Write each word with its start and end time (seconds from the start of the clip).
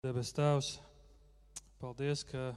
Debes 0.00 0.30
Tēvs, 0.32 0.68
paldies, 1.76 2.22
ka 2.24 2.54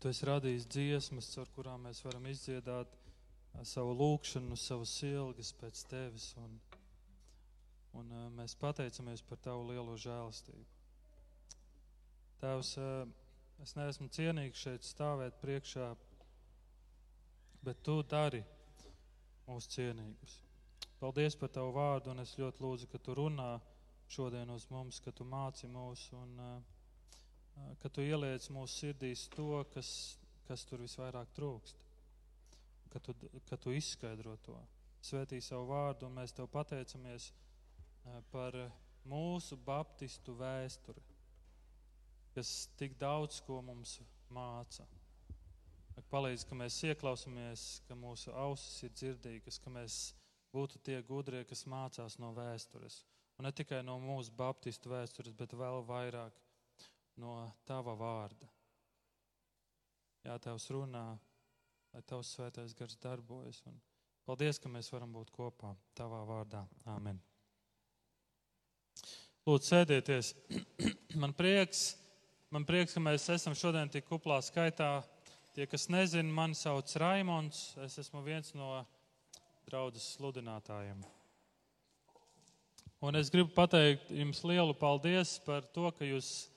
Tu 0.00 0.08
esi 0.08 0.24
radījis 0.24 0.64
dziesmas, 0.64 1.28
ar 1.42 1.50
kurām 1.52 1.84
mēs 1.84 2.00
varam 2.06 2.24
izdziedāt 2.30 2.94
savu 3.68 3.92
lūgšanu, 3.98 4.56
savas 4.56 4.94
ilgas 5.04 5.52
pēc 5.60 5.82
Tevis. 5.90 6.30
Un, 6.40 6.56
un 8.00 8.16
mēs 8.40 8.56
pateicamies 8.56 9.20
par 9.28 9.44
Tavu 9.44 9.68
lielo 9.68 10.00
žēlastību. 10.00 10.64
Tēvs, 12.40 12.74
es 13.68 13.76
neesmu 13.76 14.08
cienīgs 14.08 14.64
šeit 14.64 14.88
stāvēt 14.88 15.36
priekšā, 15.44 15.90
bet 17.68 17.84
Tu 17.84 18.02
dari 18.08 18.40
mūs 19.44 19.68
cienīgus. 19.76 20.40
Paldies 20.96 21.36
par 21.36 21.52
Tavu 21.52 21.76
vārdu, 21.76 22.16
un 22.16 22.24
es 22.24 22.38
ļoti 22.40 22.64
lūdzu, 22.64 22.88
ka 22.88 23.04
Tu 23.04 23.20
runā 23.20 23.58
šodien 24.08 24.50
uz 24.50 24.66
mums, 24.70 25.00
ka 25.04 25.12
Tu 25.12 25.24
māci 25.24 25.68
mūs 25.70 26.08
un 26.16 26.34
uh, 26.40 26.78
ka 27.82 27.90
tu 27.92 28.04
ieliec 28.04 28.48
mūsu 28.54 28.82
sirdīs 28.82 29.26
to, 29.34 29.50
kas, 29.72 29.90
kas 30.48 30.64
tur 30.68 30.82
visvairāk 30.84 31.32
trūkst. 31.36 31.84
Ka 32.92 33.00
tu, 33.04 33.14
ka 33.48 33.58
tu 33.60 33.74
izskaidro 33.76 34.36
to. 34.44 34.56
Svētī 35.04 35.40
savu 35.44 35.68
vārdu, 35.70 36.08
un 36.08 36.16
mēs 36.18 36.34
tev 36.34 36.48
pateicamies 36.52 37.30
par 38.32 38.56
mūsu 39.08 39.58
baptistu 39.64 40.34
vēsturi, 40.38 41.02
kas 42.34 42.52
tik 42.80 42.96
daudz 43.00 43.42
ko 43.44 43.60
mums 43.64 43.98
māca. 44.32 44.86
Palīdz, 46.08 46.44
ka 46.46 46.56
mēs 46.56 46.78
ieklausāmies, 46.88 47.66
ka 47.88 47.96
mūsu 47.98 48.32
ausis 48.32 48.84
ir 48.86 48.92
dzirdīgas, 48.94 49.58
ka 49.60 49.70
mēs 49.74 49.98
būtu 50.54 50.80
tie 50.86 51.00
gudrie, 51.04 51.42
kas 51.44 51.66
mācās 51.68 52.16
no 52.22 52.30
vēstures. 52.36 53.02
Un 53.38 53.46
ne 53.46 53.52
tikai 53.54 53.84
no 53.86 53.94
mūsu 54.02 54.32
baptistu 54.34 54.90
vēstures, 54.90 55.34
bet 55.38 55.54
vēl 55.54 55.84
vairāk 55.86 56.38
no 57.22 57.34
tava 57.68 57.94
vārda. 57.98 58.48
Jā, 60.26 60.34
tavs 60.42 60.66
runā, 60.74 61.04
lai 61.94 62.02
tavs 62.10 62.32
svētais 62.34 62.74
gars 62.78 62.98
darbojas. 63.02 63.62
Un 63.70 63.78
paldies, 64.26 64.58
ka 64.58 64.70
mēs 64.72 64.90
varam 64.92 65.14
būt 65.14 65.30
kopā 65.34 65.70
tavā 65.98 66.24
vārdā. 66.26 66.64
Āmen. 66.90 67.20
Lūdzu, 69.46 69.70
sēdieties. 69.70 70.34
Man 71.22 71.32
prieks, 71.32 71.94
man 72.52 72.66
prieks, 72.68 72.92
ka 72.94 73.00
mēs 73.00 73.24
esam 73.32 73.54
šodien 73.56 73.88
tik 73.90 74.04
kuplā 74.06 74.36
skaitā. 74.44 74.90
Tie, 75.56 75.64
kas 75.66 75.88
nezina, 75.90 76.28
mani 76.30 76.54
sauc 76.54 76.92
Raimons. 77.00 77.62
Es 77.86 77.96
esmu 78.04 78.20
viens 78.26 78.52
no 78.54 78.82
draudzes 79.66 80.12
sludinātājiem. 80.18 81.00
Un 82.98 83.14
es 83.14 83.28
gribu 83.30 83.52
pateikt 83.54 84.08
jums 84.10 84.40
lielu 84.42 84.74
paldies 84.74 85.36
par 85.44 85.62
to, 85.70 85.86
ka 85.94 86.06
jūs 86.06 86.48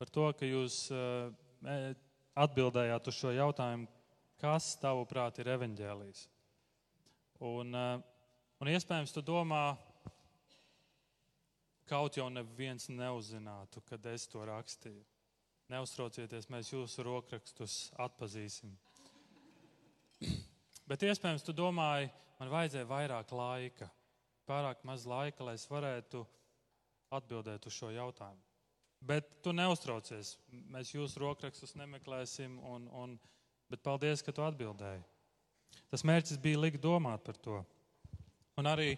par 0.00 0.08
to, 0.08 0.30
ka 0.32 0.48
jūs 0.48 0.76
atbildējāt 2.40 3.10
uz 3.12 3.18
šo 3.18 3.34
jautājumu, 3.36 3.84
kas 4.40 4.70
tavuprāt 4.80 5.42
ir 5.42 5.52
evaņģēlijs. 5.58 6.24
Un, 7.50 7.76
un 7.76 8.72
iespējams, 8.72 9.12
tu 9.12 9.20
domā, 9.28 9.74
kaut 11.90 12.16
jau 12.16 12.30
neviens 12.32 12.88
neuzzinātu, 12.88 13.84
kad 13.92 14.08
es 14.08 14.24
to 14.32 14.48
rakstīju. 14.48 15.04
Neuztraucieties, 15.70 16.48
mēs 16.48 16.72
jūsu 16.72 17.04
rokrakstus 17.04 17.78
atpazīsim. 18.00 18.72
Bet 20.88 21.04
iespējams, 21.04 21.44
tu 21.44 21.52
domāji, 21.52 22.08
man 22.40 22.56
vajadzēja 22.56 22.88
vairāk 22.88 23.36
laika, 23.36 23.92
pārāk 24.50 24.82
maz 24.88 25.06
laika, 25.06 25.46
lai 25.46 25.54
es 25.58 25.66
varētu 25.70 26.24
atbildēt 27.14 27.66
uz 27.66 27.74
šo 27.74 27.90
jautājumu. 27.94 28.42
Bet 29.00 29.28
tu 29.44 29.54
neuztraucies. 29.56 30.34
Mēs 30.68 30.92
jūsu 30.92 31.22
rokrakstus 31.22 31.72
nemeklēsim, 31.78 32.58
un, 32.68 32.86
un, 32.92 33.16
bet 33.72 33.82
paldies, 33.86 34.20
ka 34.26 34.34
tu 34.36 34.44
atbildēji. 34.44 35.00
Tas 35.90 36.04
mērķis 36.06 36.40
bija 36.42 36.60
likt 36.60 36.82
domāt 36.82 37.24
par 37.24 37.38
to. 37.40 37.62
Un 38.60 38.68
arī 38.68 38.92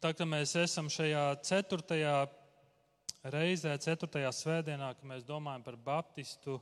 tā, 0.00 0.14
ka 0.16 0.24
mēs 0.28 0.54
esam 0.62 0.88
šajā 0.92 1.26
ceturtajā 1.44 2.16
reizē, 3.34 3.74
ceturtajā 3.82 4.30
svētdienā, 4.32 4.92
kad 4.96 5.10
mēs 5.10 5.26
domājam 5.26 5.66
par 5.66 5.76
Baptistu, 5.76 6.60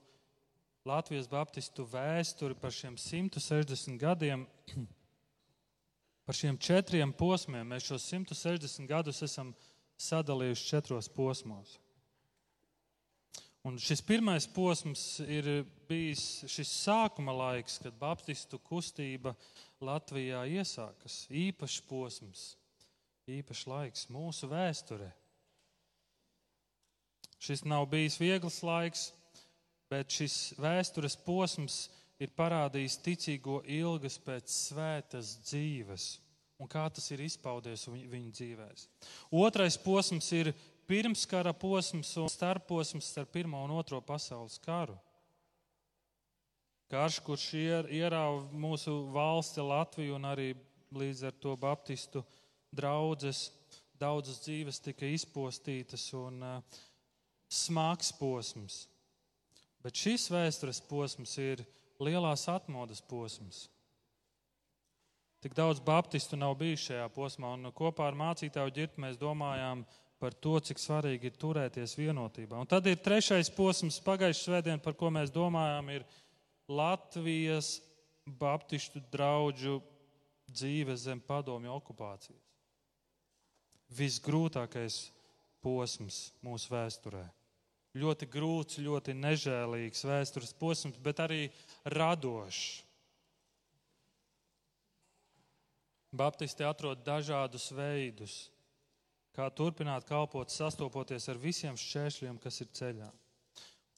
Latvijas 0.85 1.29
Baptistu 1.31 1.87
vēsturi, 1.89 2.57
par 2.61 2.75
šiem 2.75 2.99
160 3.01 4.01
gadiem, 4.01 4.45
par 6.25 6.37
šiem 6.37 6.59
četriem 6.59 7.13
posmiem. 7.13 7.69
Mēs 7.69 7.89
šos 7.89 8.07
160 8.13 8.89
gadus 8.89 9.23
esam 9.27 9.53
sadalījuši 10.01 10.69
četros 10.73 11.09
posmos. 11.13 11.79
Un 13.65 13.79
šis 13.81 14.03
pirmais 14.05 14.45
posms 14.53 15.23
ir 15.25 15.65
bijis 15.89 16.45
šis 16.53 16.69
sākuma 16.85 17.33
laiks, 17.33 17.79
kad 17.81 17.97
Baptistu 17.97 18.59
kustība 18.61 19.33
Latvijā 19.81 20.43
iesākas. 20.59 21.23
Īpašs 21.33 21.81
posms, 21.89 22.43
īpašs 23.25 23.65
laiks 23.71 24.09
mūsu 24.13 24.51
vēsturē. 24.53 25.09
Šis 27.41 27.65
nav 27.65 27.87
bijis 27.93 28.19
viegls 28.21 28.61
laiks, 28.65 29.09
bet 29.89 30.13
šis 30.13 30.55
vēstures 30.61 31.17
posms 31.25 31.87
ir 32.23 32.31
parādījis 32.37 33.01
ticīgo 33.03 33.63
ilgas 33.67 34.19
pēc 34.23 34.53
svētas 34.53 35.37
dzīves 35.45 36.13
un 36.59 36.71
kā 36.71 36.85
tas 36.93 37.07
ir 37.13 37.23
izpaudies 37.25 37.89
viņu 37.91 38.33
dzīvēs. 38.35 38.87
Otrais 39.35 39.77
posms 39.81 40.31
ir 40.37 40.53
pirmskara 40.89 41.55
posms 41.57 42.13
un 42.21 42.31
starposms 42.31 43.11
starp 43.13 43.33
Pirmo 43.35 43.63
un 43.65 43.75
Otro 43.79 44.01
pasaules 44.05 44.59
karu. 44.63 44.97
Karš, 46.93 47.19
kurš 47.27 47.49
ierāva 47.57 48.45
mūsu 48.53 48.93
valsti 49.13 49.65
Latviju 49.65 50.19
un 50.19 50.29
arī 50.29 50.53
līdz 50.95 51.25
ar 51.31 51.37
to 51.43 51.57
Baptistu 51.59 52.23
draudzes, 52.75 53.49
daudzas 53.99 54.43
dzīves 54.45 54.83
tika 54.85 55.09
izpostītas 55.09 56.05
un 56.19 56.43
uh, 56.45 56.83
smags 57.51 58.13
posms. 58.19 58.85
Bet 59.83 59.97
šis 59.99 60.29
vēstures 60.33 60.81
posms 60.87 61.35
ir 61.43 61.65
lielās 62.05 62.47
atmodas 62.53 63.03
posms. 63.09 63.65
Tik 65.45 65.53
daudz 65.57 65.81
baptistu 65.85 66.39
nav 66.41 66.55
bijis 66.57 66.87
šajā 66.87 67.05
posmā, 67.13 67.51
un 67.53 67.69
kopā 67.77 68.07
ar 68.09 68.17
mācītāju 68.17 68.73
ģirtu 68.79 69.03
mēs 69.05 69.19
domājām 69.21 69.83
par 70.17 70.33
to, 70.33 70.55
cik 70.65 70.81
svarīgi 70.81 71.29
ir 71.29 71.35
turēties 71.37 71.99
vienotībā. 71.99 72.57
Un 72.57 72.71
tad 72.71 72.87
ir 72.89 72.97
trešais 73.05 73.51
posms 73.53 73.99
pagājušajā 74.07 74.47
svētdienā, 74.47 74.81
par 74.81 74.97
ko 74.97 75.11
mēs 75.13 75.35
domājām, 75.35 75.91
ir 75.93 76.07
Latvijas 76.73 77.75
baptistu 78.25 79.03
draugu 79.13 79.83
dzīve 80.49 80.97
zem 80.97 81.21
padomju 81.21 81.75
okupācijas. 81.77 82.41
Visgrūtākais 83.95 84.97
posms 85.61 86.31
mūsu 86.45 86.73
vēsturē. 86.73 87.25
Ļoti 87.95 88.27
grūts, 88.27 88.81
ļoti 88.83 89.15
nežēlīgs 89.15 90.03
vēstures 90.09 90.55
posms, 90.59 90.99
bet 90.99 91.21
arī 91.23 91.45
radošs. 91.95 92.83
Baptisti 96.15 96.63
atrod 96.67 97.03
dažādus 97.07 97.69
veidus, 97.75 98.35
kā 99.35 99.49
turpināt 99.51 100.07
kalpot, 100.07 100.51
sastopoties 100.51 101.27
ar 101.31 101.39
visiem 101.43 101.79
šķēršļiem, 101.79 102.39
kas 102.43 102.61
ir 102.63 102.71
ceļā. 102.79 103.11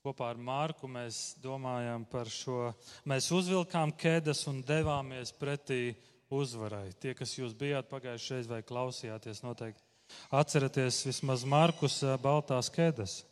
Kopā 0.05 0.31
ar 0.31 0.39
Mārku 0.39 0.89
mēs 0.89 1.35
domājām 1.43 2.05
par 2.09 2.29
šo. 2.31 2.71
Mēs 3.11 3.27
uzvilkām 3.35 3.91
ķēdes 3.99 4.45
un 4.53 4.61
devāmies 4.65 5.33
pretī 5.35 5.97
uzvarai. 6.31 6.93
Tie, 7.01 7.13
kas 7.19 7.35
jūs 7.37 7.57
bijāt 7.59 7.91
pagājušajā 7.91 8.39
reizē 8.39 8.53
vai 8.53 8.61
klausījāties, 8.65 9.43
noteikti 9.43 9.83
atceraties 10.31 11.01
vismaz 11.09 11.45
Markus 11.49 11.99
Baltās 12.23 12.71
ķēdes. 12.73 13.25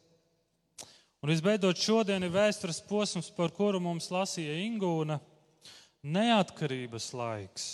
Un 1.25 1.31
visbeidzot, 1.33 1.79
šodien 1.81 2.21
ir 2.27 2.33
vēstures 2.35 2.83
posms, 2.85 3.31
par 3.33 3.49
kuru 3.57 3.79
mums 3.81 4.11
lasīja 4.13 4.59
Ingūna- 4.61 5.17
neatkarības 6.17 7.07
laiks. 7.17 7.65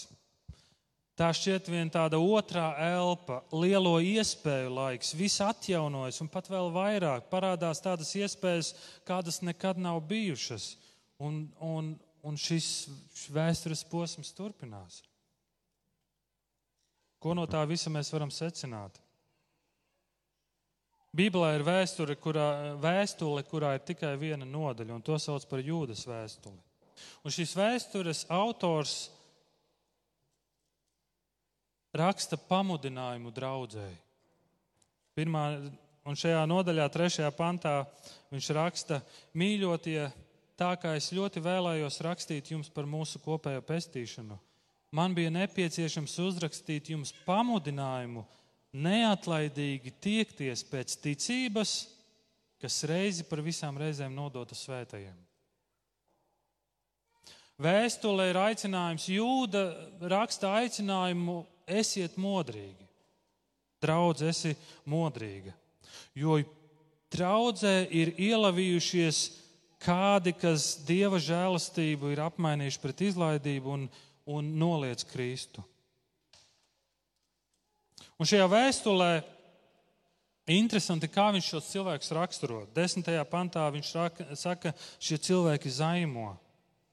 Tā 1.18 1.32
šķiet 1.34 1.66
viena 1.66 1.90
tāda 1.90 2.20
otrā 2.22 2.68
elpa, 2.78 3.40
lielo 3.50 3.96
iespēju 3.98 4.70
laiks, 4.70 5.10
viss 5.18 5.42
atjaunojas 5.42 6.22
un 6.22 6.30
pat 6.30 6.46
vēl 6.46 6.70
vairāk 6.70 7.26
parādās 7.32 7.82
tādas 7.82 8.14
iespējas, 8.14 8.70
kādas 9.02 9.42
nekad 9.42 9.82
nav 9.82 9.98
bijušas. 10.06 10.76
Un, 11.18 11.50
un, 11.58 11.98
un 12.22 12.38
šis 12.38 12.86
vēstures 13.34 13.82
posms 13.90 14.30
turpinās. 14.30 15.02
Ko 17.18 17.34
no 17.34 17.50
tā 17.50 17.66
visa 17.66 17.90
mēs 17.90 18.14
varam 18.14 18.30
secināt? 18.30 19.02
Bībelē 21.16 21.56
ir 21.58 21.64
vēsture, 21.66 22.14
kurā, 22.14 22.76
vēstule, 22.78 23.42
kurā 23.48 23.74
ir 23.74 23.86
tikai 23.86 24.12
viena 24.18 24.46
nodaļa, 24.46 24.94
un 24.94 25.02
to 25.02 25.16
sauc 25.18 25.46
par 25.50 25.62
jūdas 25.64 26.04
vēstuli. 26.06 26.60
Un 27.26 27.34
šīs 27.34 27.56
vēstures 27.58 28.22
autors 28.30 29.08
raksta 31.96 32.38
pamudinājumu 32.38 33.32
draudzēji. 33.34 33.98
Pirmā, 35.18 35.44
un 36.06 36.16
šajā 36.16 36.44
nodaļā, 36.46 36.86
trešajā 36.94 37.30
pantā, 37.34 37.80
viņš 38.30 38.50
raksta, 38.54 39.00
mīļotie, 39.34 40.04
tā 40.60 40.70
kā 40.78 40.94
es 40.94 41.10
ļoti 41.16 41.42
vēlējos 41.42 41.98
rakstīt 42.06 42.52
jums 42.54 42.70
par 42.70 42.86
mūsu 42.86 43.18
kopējo 43.24 43.64
pestīšanu. 43.66 44.38
Man 44.94 45.14
bija 45.14 45.30
nepieciešams 45.34 46.16
uzrakstīt 46.22 46.90
jums 46.94 47.12
pamudinājumu 47.26 48.24
neatlaidīgi 48.76 49.92
tiekties 50.02 50.62
pēc 50.70 50.94
ticības, 51.02 51.72
kas 52.60 52.82
reizi 52.88 53.24
par 53.26 53.42
visām 53.42 53.78
reizēm 53.80 54.14
nodota 54.14 54.54
svētajiem. 54.54 55.16
Vēstulē 57.60 58.30
ir 58.30 58.38
aicinājums, 58.40 59.08
jūda 59.12 59.64
raksta 60.08 60.54
aicinājumu, 60.62 61.42
esiet 61.68 62.16
modrīgi. 62.16 62.86
Draudz, 63.80 64.22
esi 64.28 64.54
modrīga. 64.88 65.52
Jo 66.16 66.38
draudzē 67.12 67.84
ir 67.96 68.14
ielavījušies 68.20 69.20
kādi, 69.80 70.34
kas 70.36 70.74
dieva 70.88 71.20
žēlastību 71.20 72.12
ir 72.12 72.22
apmainījuši 72.24 72.80
pret 72.80 73.04
izlaidību 73.08 73.74
un, 73.76 73.86
un 74.28 74.50
noliec 74.60 75.04
Kristu. 75.12 75.64
Un 78.20 78.28
šajā 78.28 78.44
vēstulē 78.52 79.12
interesanti, 80.52 81.08
kā 81.08 81.30
viņš 81.32 81.46
šos 81.54 81.68
cilvēkus 81.72 82.10
raksturo. 82.18 82.58
Desmitajā 82.76 83.22
pantā 83.24 83.64
viņš 83.72 83.92
saka, 84.36 84.74
šie 85.00 85.16
cilvēki 85.24 85.72
zaimo. 85.72 86.34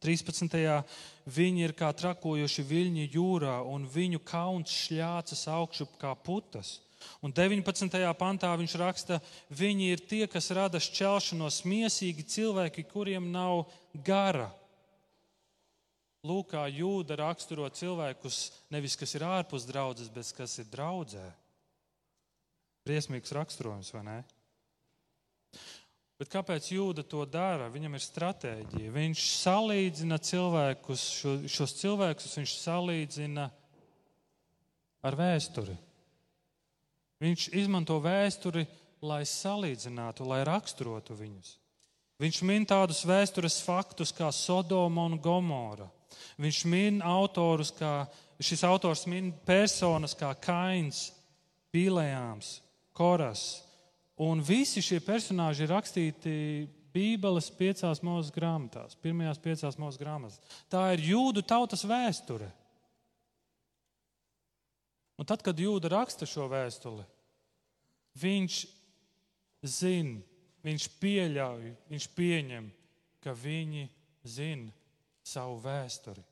13. 0.06 0.56
viņi 1.28 1.66
ir 1.66 1.74
kā 1.76 1.90
trakojuši 2.00 2.64
viļņi 2.70 3.08
jūrā, 3.12 3.58
un 3.68 3.90
viņu 3.92 4.22
kauns 4.24 4.72
šļācas 4.86 5.42
augšup 5.52 5.98
kā 6.00 6.14
putas. 6.16 6.78
Un 7.20 7.34
19. 7.36 7.98
pantā 8.16 8.54
viņš 8.56 8.78
raksta, 8.80 9.20
viņi 9.52 9.92
ir 9.98 10.06
tie, 10.08 10.24
kas 10.32 10.48
rada 10.56 10.80
šķelšanos, 10.80 11.60
miesīgi 11.68 12.24
cilvēki, 12.24 12.88
kuriem 12.88 13.34
nav 13.34 13.66
gara. 14.06 14.48
Lūk, 16.28 16.52
kā 16.52 16.66
jūda 16.68 17.18
raksturo 17.22 17.68
cilvēkus, 17.72 18.40
nevis 18.74 18.98
kas 19.00 19.16
ir 19.16 19.26
ārpus 19.28 19.68
draudzes, 19.70 20.10
bet 20.12 20.32
kas 20.36 20.58
ir 20.60 20.68
draudzē. 20.72 21.26
Briesmīgs 22.88 23.34
raksturojums, 23.36 23.92
vai 23.96 24.04
ne? 24.08 24.18
Bet 26.18 26.32
kāpēc 26.34 26.72
jūda 26.74 27.04
to 27.06 27.22
dara? 27.30 27.68
Viņam 27.70 27.94
ir 27.94 28.02
stratēģija. 28.02 28.94
Viņš 28.94 29.26
salīdzina 29.38 30.18
cilvēkus, 30.18 31.04
šo, 31.20 31.34
šos 31.52 31.76
cilvēkus 31.78 32.40
viņš 32.40 32.56
salīdzina 32.64 33.46
ar 35.06 35.18
vēsturi. 35.20 35.78
Viņš 37.22 37.48
izmanto 37.58 38.00
vēsturi, 38.02 38.66
lai 39.06 39.22
salīdzinātu, 39.30 40.26
lai 40.26 40.42
raksturotu 40.48 41.18
viņus. 41.18 41.54
Viņš 42.18 42.42
min 42.50 42.66
tādus 42.66 43.04
vēstures 43.06 43.60
faktus 43.62 44.10
kā 44.14 44.32
Sodoma 44.34 45.06
un 45.06 45.20
Gomora. 45.22 45.86
Viņš 46.42 46.64
min 46.70 47.00
autorus, 47.06 47.74
kā 47.76 48.08
šis 48.40 48.66
autors 48.68 49.06
min 49.10 49.32
personas 49.46 50.18
kā 50.18 50.34
Kains, 50.42 51.10
Pīlējāms, 51.74 52.58
Koras, 52.98 53.48
Un 54.18 54.42
visi 54.42 54.82
šie 54.82 54.98
personāļi 55.06 55.64
ir 55.64 55.70
rakstīti 55.70 56.32
Bībeles 56.94 57.52
piecās 57.54 58.00
mūža 58.02 58.34
grāmatās, 58.34 58.96
pirmajās 58.98 59.38
piecās 59.44 59.78
mūža 59.78 60.02
grāmatās. 60.02 60.40
Tā 60.72 60.88
ir 60.96 61.04
jūdu 61.12 61.44
tautas 61.46 61.86
vēsture. 61.86 62.48
Un 65.18 65.30
tad, 65.30 65.44
kad 65.46 65.58
jūda 65.58 65.92
raksta 65.94 66.26
šo 66.30 66.48
vēstuli, 66.50 67.06
viņš 68.18 68.58
zina, 69.66 70.18
viņš 70.66 70.90
pieļauj, 71.02 71.70
viņš 71.94 72.10
pieņem, 72.18 72.72
ka 73.22 73.34
viņi 73.38 73.86
zina 74.26 74.74
savu 75.28 75.60
vēsturi. 75.64 76.24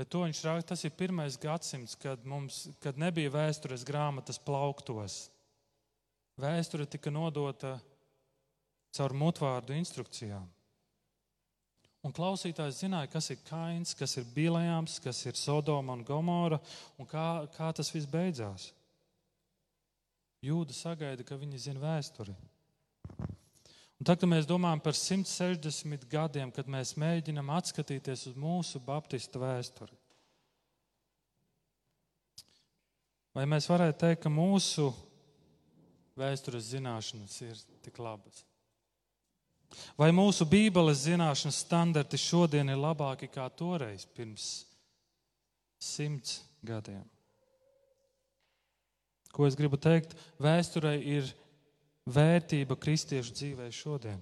Bet 0.00 0.08
to 0.08 0.22
viņš 0.24 0.38
raksta, 0.46 0.70
tas 0.72 0.86
ir 0.88 0.94
pirmais 0.96 1.36
gadsimts, 1.36 1.92
kad, 2.00 2.22
mums, 2.24 2.62
kad 2.80 2.96
nebija 2.96 3.32
vēstures 3.34 3.84
grāmatas 3.84 4.40
plauktos. 4.40 5.26
Vēsture 6.40 6.86
tika 6.88 7.12
nodota 7.12 7.74
caur 8.96 9.12
mutvārdu 9.12 9.76
instrukcijām. 9.76 10.46
Un 12.00 12.14
klausītājs 12.16 12.80
zināja, 12.80 13.10
kas 13.12 13.28
ir 13.34 13.42
Kains, 13.44 13.92
kas 13.92 14.16
ir 14.16 14.28
Bīlējāms, 14.32 14.96
kas 15.04 15.20
ir 15.28 15.36
Sodoma 15.36 15.98
un 15.98 16.04
Gomora 16.08 16.56
un 16.96 17.08
kā, 17.08 17.26
kā 17.52 17.68
tas 17.76 17.92
viss 17.92 18.08
beidzās. 18.08 18.70
Jūda 20.40 20.72
sagaida, 20.72 21.26
ka 21.28 21.36
viņi 21.36 21.60
zina 21.60 21.82
vēsturi. 21.82 22.32
Un 24.00 24.08
tad, 24.08 24.16
kad 24.16 24.30
mēs 24.32 24.46
domājam 24.48 24.80
par 24.80 24.96
160 24.96 26.06
gadiem, 26.08 26.48
kad 26.56 26.68
mēs 26.72 26.94
mēģinam 26.96 27.50
atskatīties 27.52 28.30
uz 28.30 28.36
mūsu 28.40 28.80
baptistu 28.80 29.42
vēsturi, 29.42 29.92
vai 33.36 33.44
mēs 33.44 33.68
varētu 33.68 34.00
teikt, 34.00 34.22
ka 34.24 34.32
mūsu 34.32 34.88
vēstures 36.16 36.70
zināšanas 36.72 37.36
ir 37.44 37.60
tik 37.84 38.00
labas? 38.00 38.40
Vai 40.00 40.08
mūsu 40.16 40.48
Bībeles 40.48 41.04
zināšanas 41.04 41.60
standarti 41.62 42.18
šodien 42.18 42.72
ir 42.72 42.80
labāki 42.80 43.28
kā 43.30 43.44
toreiz, 43.52 44.08
pirms 44.16 44.48
simts 45.76 46.40
gadiem? 46.64 47.04
Ko 49.30 49.44
es 49.46 49.54
gribu 49.60 49.78
teikt? 49.78 50.16
Vēsturei 50.42 50.96
ir 51.18 51.30
vērtība 52.08 52.76
kristiešu 52.80 53.34
dzīvē 53.36 53.68
šodien? 53.74 54.20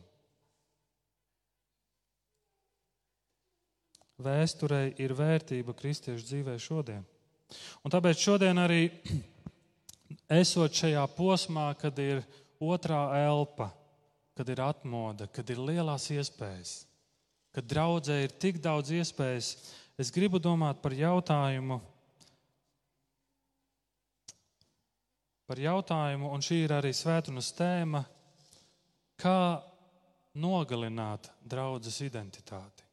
Vēsturei 4.19 4.97
ir 4.99 5.15
vērtība 5.15 5.77
kristiešu 5.79 6.27
dzīvē 6.27 6.57
šodien. 6.59 7.05
Un 7.87 7.93
tāpēc 7.95 8.19
šodien 8.19 8.59
arī 8.59 8.89
esot 10.41 10.75
šajā 10.75 11.05
posmā, 11.15 11.71
kad 11.79 11.99
ir 12.03 12.25
otrā 12.59 13.05
elpa, 13.23 13.71
kad 14.35 14.49
ir 14.51 14.63
atmoda, 14.63 15.29
kad 15.31 15.51
ir 15.51 15.63
lielās 15.63 16.11
iespējas, 16.15 16.75
kad 17.55 17.67
draudzē 17.71 18.21
ir 18.25 18.35
tik 18.43 18.59
daudz 18.63 18.91
iespējas, 18.95 19.53
es 19.99 20.13
gribu 20.15 20.43
domāt 20.43 20.83
par 20.83 20.95
jautājumu, 20.95 21.81
par 25.49 25.61
jautājumu, 25.63 26.29
un 26.35 26.45
šī 26.45 26.63
ir 26.67 26.75
arī 26.77 26.93
svētdienas 26.93 27.51
tēma, 27.57 28.03
kā 29.19 29.41
nogalināt 30.39 31.31
draudzes 31.43 32.03
identitāti. 32.05 32.85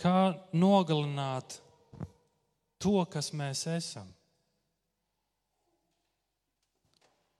Kā 0.00 0.32
nogalināt 0.56 1.60
to, 2.80 2.96
kas 3.12 3.30
mēs 3.36 3.66
esam. 3.70 4.08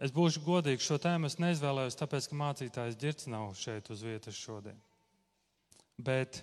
Es 0.00 0.12
būšu 0.16 0.40
godīgs, 0.44 0.86
šo 0.86 0.96
tēmu 1.00 1.28
es 1.28 1.36
neizvēlējos, 1.42 1.98
tāpēc, 2.00 2.28
ka 2.30 2.38
mācītājs 2.40 2.96
Girts 3.00 3.28
nav 3.28 3.50
šeit 3.58 3.90
uz 3.92 4.04
vietas 4.04 4.38
šodien. 4.38 4.78
Bet 6.00 6.40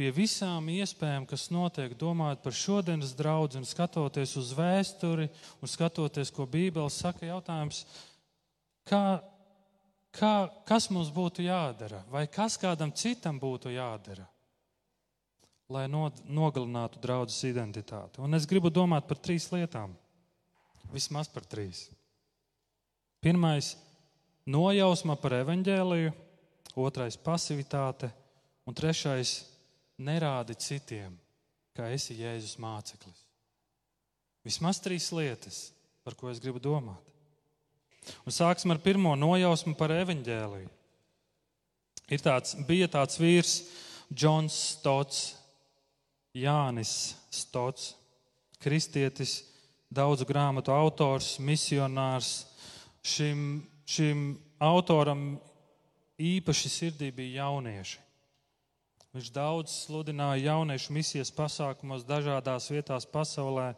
pie 0.00 0.08
visām 0.16 0.70
iespējām, 0.72 1.26
kas 1.28 1.50
notiek, 1.52 1.92
domājot 2.00 2.40
par 2.40 2.54
šodienas 2.56 3.10
draugu 3.18 3.60
skatoties 3.68 4.32
uz 4.40 4.54
vēsturi 4.56 5.26
un 5.60 5.68
skatoties, 5.68 6.30
ko 6.32 6.46
Bībele 6.48 6.88
saka, 6.88 7.26
jautājums, 7.28 7.82
kā, 8.88 9.20
kā, 10.16 10.32
kas 10.64 10.88
mums 10.88 11.10
būtu 11.12 11.44
jādara, 11.44 12.00
vai 12.08 12.24
kas 12.32 12.56
kādam 12.56 12.94
citam 12.96 13.36
būtu 13.42 13.74
jādara, 13.74 14.24
lai 15.68 15.84
nogalinātu 15.90 17.02
draudzes 17.04 17.44
identitāti. 17.50 18.24
Un 18.24 18.32
es 18.40 18.48
gribu 18.48 18.72
domāt 18.72 19.04
par 19.04 19.20
trīs 19.20 19.50
lietām, 19.52 19.92
vismaz 20.96 21.28
par 21.28 21.44
trīs. 21.44 21.90
Pirmais- 23.20 23.74
nojausma 24.56 25.20
par 25.20 25.36
evaņģēliju, 25.44 26.16
otrais- 26.74 27.20
pasivitāte, 27.28 28.08
un 28.64 28.72
trešais 28.74 29.49
nerādi 30.00 30.56
citiem, 30.58 31.14
ka 31.76 31.90
esi 31.92 32.16
Jēzus 32.18 32.56
māceklis. 32.60 33.26
Vismaz 34.46 34.80
trīs 34.80 35.10
lietas, 35.12 35.70
par 36.04 36.16
ko 36.16 36.30
es 36.32 36.40
gribu 36.40 36.62
domāt. 36.62 37.04
Un 38.24 38.32
sāksim 38.32 38.72
ar 38.72 38.80
pirmo 38.80 39.12
nojausmu 39.18 39.76
par 39.76 39.92
evaņģēliju. 39.92 40.70
Ir 42.10 42.24
tāds, 42.24 42.56
bija 42.66 42.88
tāds 42.90 43.20
vīrs, 43.20 43.54
Džons 44.10 44.56
Stots, 44.74 45.20
Jānis 46.34 47.14
Stots, 47.30 47.92
kristietis, 48.62 49.44
daudzu 49.92 50.26
grāmatu 50.26 50.72
autors, 50.74 51.36
misionārs. 51.38 52.48
Šim, 53.00 53.62
šim 53.88 54.34
autoram 54.60 55.34
īpaši 56.20 56.72
sirdī 56.72 57.08
bija 57.14 57.44
jaunieši. 57.44 58.09
Viņš 59.10 59.30
daudz 59.34 59.72
sludināja 59.88 60.52
jauniešu 60.52 60.94
misijas 60.94 61.32
pasākumos 61.34 62.04
dažādās 62.06 62.68
vietās 62.70 63.06
pasaulē, 63.10 63.72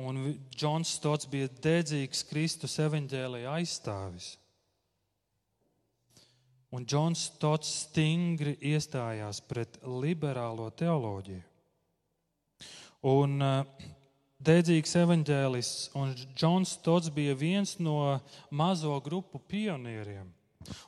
un 0.00 0.22
Džons 0.54 0.94
Stots 0.96 1.28
bija 1.28 1.50
dedzīgs 1.66 2.22
Kristus 2.30 2.78
evaņģēlīja 2.80 3.58
aizstāvis. 3.58 4.30
Un 6.72 6.86
Džons 6.88 7.26
Stots 7.28 7.74
stingri 7.82 8.56
iestājās 8.72 9.42
pret 9.44 9.76
liberālo 9.84 10.70
teoloģiju. 10.80 11.44
Un 13.08 13.36
uh, 13.44 13.84
dedzīgs 14.40 14.96
evaņģēlists, 15.02 15.92
un 16.00 16.16
Džons 16.32 16.72
Stots 16.80 17.12
bija 17.12 17.36
viens 17.36 17.76
no 17.84 18.16
mazo 18.48 18.96
grupu 19.04 19.44
pionieriem 19.44 20.32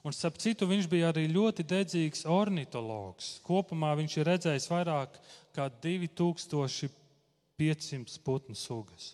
Un, 0.04 0.12
starp 0.16 0.36
citu, 0.42 0.62
viņš 0.70 0.86
bija 0.90 1.06
arī 1.12 1.24
ļoti 1.30 1.62
dedzīgs 1.68 2.26
ornitologs. 2.30 3.26
Kopumā 3.46 3.90
viņš 3.98 4.12
ir 4.18 4.28
redzējis 4.30 4.70
vairāk 4.70 5.10
kā 5.56 5.64
2500 5.82 8.18
putnu 8.24 8.56
sugas. 8.56 9.04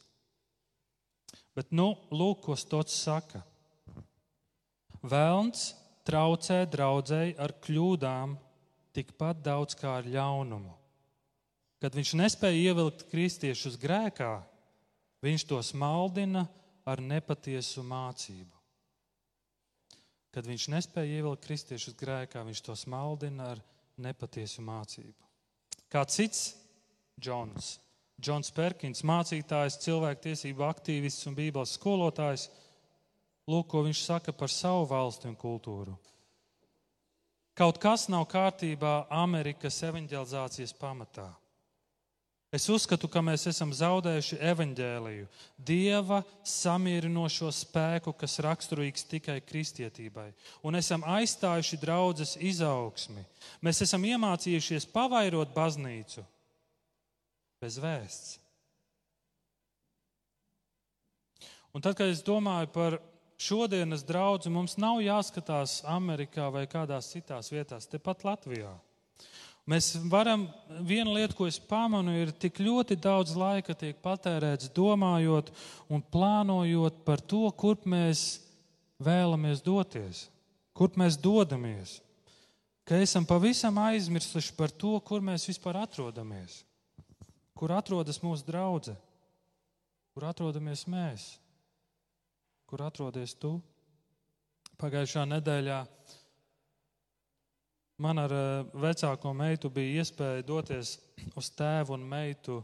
Bet, 1.56 1.66
nu, 1.72 1.88
lūk, 2.12 2.38
ko 2.44 2.54
Stots 2.58 2.94
saka. 3.00 3.40
Vēlns 5.06 5.74
traucē 6.06 6.66
draudzēji 6.70 7.36
ar 7.40 7.52
kļūdām 7.64 8.36
tikpat 8.96 9.42
daudz 9.44 9.76
kā 9.78 9.98
ar 10.00 10.08
ļaunumu. 10.08 10.74
Kad 11.82 11.96
viņš 11.96 12.14
nespēja 12.16 12.72
ievilkt 12.72 13.04
kristiešus 13.10 13.76
grēkā, 13.80 14.38
viņš 15.24 15.44
tos 15.48 15.72
maldina 15.76 16.46
ar 16.88 17.02
nepatiesu 17.04 17.84
mācību. 17.84 18.55
Kad 20.36 20.44
viņš 20.44 20.66
nespēja 20.68 21.22
ievilkt 21.22 21.46
kristiešus 21.46 21.96
grēkā, 21.96 22.42
viņš 22.44 22.60
tos 22.66 22.82
maldina 22.92 23.54
ar 23.54 23.62
nepatiesu 24.04 24.60
mācību. 24.60 25.16
Kā 25.88 26.02
cits 26.04 26.50
Džons, 27.16 27.78
Džons 28.20 28.52
Perkins, 28.52 29.00
mācītājs, 29.00 29.78
cilvēktiesību 29.80 30.66
aktīvists 30.68 31.24
un 31.30 31.38
bībeles 31.38 31.72
skolotājs, 31.78 32.50
lūk, 33.48 33.70
ko 33.72 33.86
viņš 33.86 34.02
saka 34.04 34.36
par 34.36 34.52
savu 34.52 34.84
valsti 34.90 35.30
un 35.30 35.40
kultūru. 35.40 35.96
Kaut 37.56 37.80
kas 37.80 38.10
nav 38.12 38.26
kārtībā 38.28 39.06
Amerikas 39.16 39.80
evanģelizācijas 39.88 40.76
pamatā. 40.76 41.30
Es 42.56 42.70
uzskatu, 42.72 43.08
ka 43.12 43.20
mēs 43.20 43.42
esam 43.50 43.72
zaudējuši 43.76 44.38
evaņģēliju, 44.48 45.26
dieva 45.68 46.22
samierinošo 46.46 47.50
spēku, 47.52 48.14
kas 48.16 48.38
raksturīgs 48.46 49.04
tikai 49.10 49.42
kristietībai, 49.44 50.30
un 50.64 50.78
esam 50.78 51.04
aizstājuši 51.04 51.80
draudzes 51.82 52.36
izaugsmi. 52.40 53.26
Mēs 53.60 53.82
esam 53.84 54.06
iemācījušies 54.08 54.88
pavairot 54.94 55.52
baznīcu 55.56 56.24
bez 57.60 57.76
vēsts. 57.82 58.38
Un 61.76 61.84
tad, 61.84 61.92
kad 61.98 62.08
es 62.08 62.24
domāju 62.24 62.72
par 62.72 63.00
šodienas 63.36 64.06
draugu, 64.08 64.48
mums 64.48 64.78
nav 64.80 65.02
jāskatās 65.04 65.82
Amerikā 65.92 66.48
vai 66.54 66.64
kādās 66.64 67.10
citās 67.12 67.52
vietās, 67.52 67.90
tepat 67.92 68.24
Latvijā. 68.24 68.72
Mēs 69.66 69.96
varam, 70.06 70.44
viena 70.86 71.10
lieta, 71.10 71.34
ko 71.34 71.48
es 71.50 71.56
pamanu, 71.58 72.12
ir 72.14 72.30
tik 72.30 72.60
ļoti 72.62 72.94
daudz 73.02 73.32
laika 73.34 73.74
tiek 73.74 73.98
patērēts 73.98 74.70
domājot 74.70 75.50
un 75.90 76.04
plānojot 76.14 77.00
par 77.06 77.18
to, 77.18 77.48
kur 77.50 77.74
mēs 77.82 78.44
vēlamies 79.02 79.64
doties, 79.66 80.28
kur 80.70 80.94
mēs 80.94 81.18
dodamies. 81.18 81.96
Ka 82.86 83.00
esam 83.02 83.26
pavisam 83.26 83.80
aizmirsuši 83.82 84.54
par 84.54 84.70
to, 84.70 84.94
kur 85.02 85.18
mēs 85.18 85.48
vispār 85.50 85.80
atrodamies, 85.82 86.60
kur 87.58 87.74
atrodas 87.74 88.22
mūsu 88.22 88.46
draudzene, 88.46 89.00
kur 90.14 90.28
atrodamies 90.30 90.86
mēs, 90.86 91.24
kur 92.70 92.86
atrodies 92.86 93.34
tu. 93.34 93.56
Pagājušā 94.78 95.26
nedēļā 95.26 95.80
Man 97.96 98.18
ar 98.20 98.32
eh, 98.32 98.66
vecāko 98.76 99.30
meitu 99.32 99.70
bija 99.72 100.02
iespēja 100.02 100.44
doties 100.44 100.98
uz 101.32 101.46
tēvu 101.56 101.94
un 101.96 102.02
meitu 102.04 102.58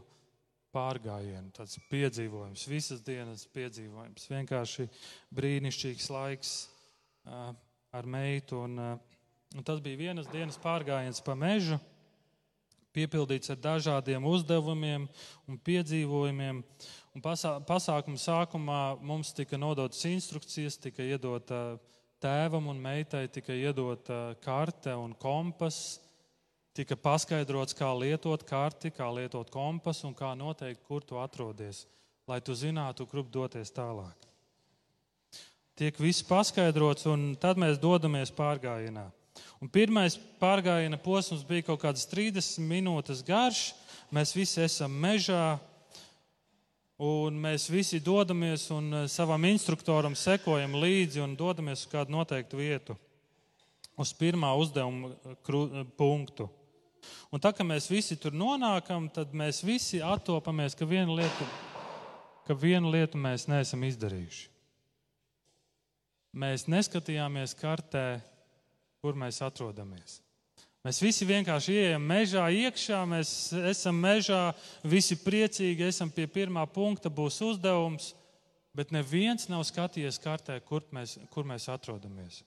pārgājienu, 0.73 1.49
tāds 1.53 1.79
piedzīvojums, 1.89 2.65
visas 2.69 3.01
dienas 3.05 3.47
piedzīvojums. 3.53 4.27
Vienkārši 4.29 4.85
brīnišķīgs 5.33 6.09
laiks 6.13 6.53
uh, 6.65 7.49
ar 7.93 8.09
meitu. 8.09 8.63
Un, 8.65 8.77
uh, 8.81 9.17
un 9.53 9.65
tas 9.65 9.81
bija 9.85 9.99
vienas 9.99 10.29
dienas 10.33 10.57
pārgājiens 10.61 11.21
pa 11.25 11.35
mežu, 11.37 11.77
piepildīts 12.93 13.53
ar 13.53 13.61
dažādiem 13.61 14.25
uzdevumiem 14.25 15.05
un 15.49 15.61
piedzīvojumiem. 15.69 16.63
Un 17.13 17.25
pasā, 17.25 17.59
pasākuma 17.69 18.21
sākumā 18.21 18.81
mums 19.01 19.33
tika 19.37 19.61
nodotas 19.61 20.01
instrukcijas, 20.09 20.81
tika 20.81 21.05
iedota 21.05 21.63
uh, 21.75 21.93
tēvam 22.23 22.69
un 22.71 22.79
meitai 22.79 23.27
tika 23.31 23.53
iedota 23.55 24.33
karte 24.43 24.95
un 24.95 25.13
kompass. 25.19 25.99
Tika 26.73 26.97
paskaidrots, 26.97 27.75
kā 27.77 27.91
lietot 27.93 28.41
karti, 28.49 28.89
kā 28.89 29.05
lietot 29.13 29.51
kompasu 29.53 30.07
un 30.09 30.15
kā 30.17 30.31
noteikt, 30.33 30.81
kur 30.87 31.03
tu 31.05 31.19
atrodies, 31.21 31.83
lai 32.25 32.39
tu 32.41 32.55
zinātu, 32.57 33.05
kur 33.05 33.21
doties 33.29 33.69
tālāk. 33.75 34.25
Tiek 35.77 35.97
viss 36.01 36.25
paskaidrots, 36.25 37.05
un 37.09 37.35
tad 37.37 37.61
mēs 37.61 37.77
dodamies 37.81 38.33
pārgājienā. 38.33 39.05
Un 39.61 39.69
pirmais 39.69 40.17
pārgājiena 40.41 40.97
posms 41.01 41.45
bija 41.45 41.67
kaut 41.69 41.81
kāds 41.85 42.07
30 42.09 42.65
minūtes 42.67 43.21
garš. 43.25 43.71
Mēs 44.13 44.33
visi 44.35 44.61
esam 44.65 44.93
mežā, 45.01 45.55
Un 47.03 47.35
mēs 47.35 47.65
visi 47.67 47.99
dodamies 47.99 48.69
un 48.71 48.85
eh, 49.01 49.07
savam 49.11 49.43
instruktoram 49.49 50.13
sekojam 50.15 50.77
līdzi 50.79 51.23
un 51.23 51.33
dodamies 51.35 51.83
uz 51.83 51.89
kādu 51.91 52.13
noteiktu 52.15 52.59
vietu, 52.61 52.95
uz 53.99 54.13
pirmā 54.15 54.53
uzdevuma 54.55 55.09
eh, 55.11 55.33
eh, 55.35 55.83
punktu. 55.99 56.47
Un 57.33 57.43
tā 57.43 57.51
kā 57.51 57.65
mēs 57.67 57.89
visi 57.91 58.15
tur 58.15 58.31
nonākam, 58.31 59.09
tad 59.11 59.33
mēs 59.35 59.59
visi 59.67 59.99
attopamies, 59.99 60.77
ka 60.79 60.87
vienu 60.87 61.17
lietu, 61.17 61.47
ka 62.47 62.55
vienu 62.55 62.93
lietu 62.93 63.19
mēs 63.19 63.49
neesam 63.51 63.83
izdarījuši. 63.83 64.45
Mēs 66.39 66.69
neskatījāmies 66.71 67.57
kartē, 67.59 68.21
kur 69.03 69.19
mēs 69.19 69.41
atrodamies. 69.43 70.21
Mēs 70.83 70.97
visi 70.99 71.23
vienkārši 71.23 71.77
ejam 71.79 72.03
mežā 72.03 72.43
iekšā, 72.51 72.97
mēs 73.07 73.29
esam 73.71 74.01
mežā, 74.03 74.49
visi 74.83 75.15
priecīgi, 75.15 75.85
esam 75.87 76.09
pie 76.11 76.25
pirmā 76.27 76.65
punkta, 76.67 77.07
būs 77.07 77.37
uzdevums, 77.45 78.09
bet 78.75 78.91
neviens 78.91 79.47
nav 79.47 79.63
skatījies 79.63 80.19
kartē, 80.19 80.57
kur 80.67 80.83
mēs, 80.91 81.15
kur 81.31 81.47
mēs 81.47 81.69
atrodamies. 81.71 82.41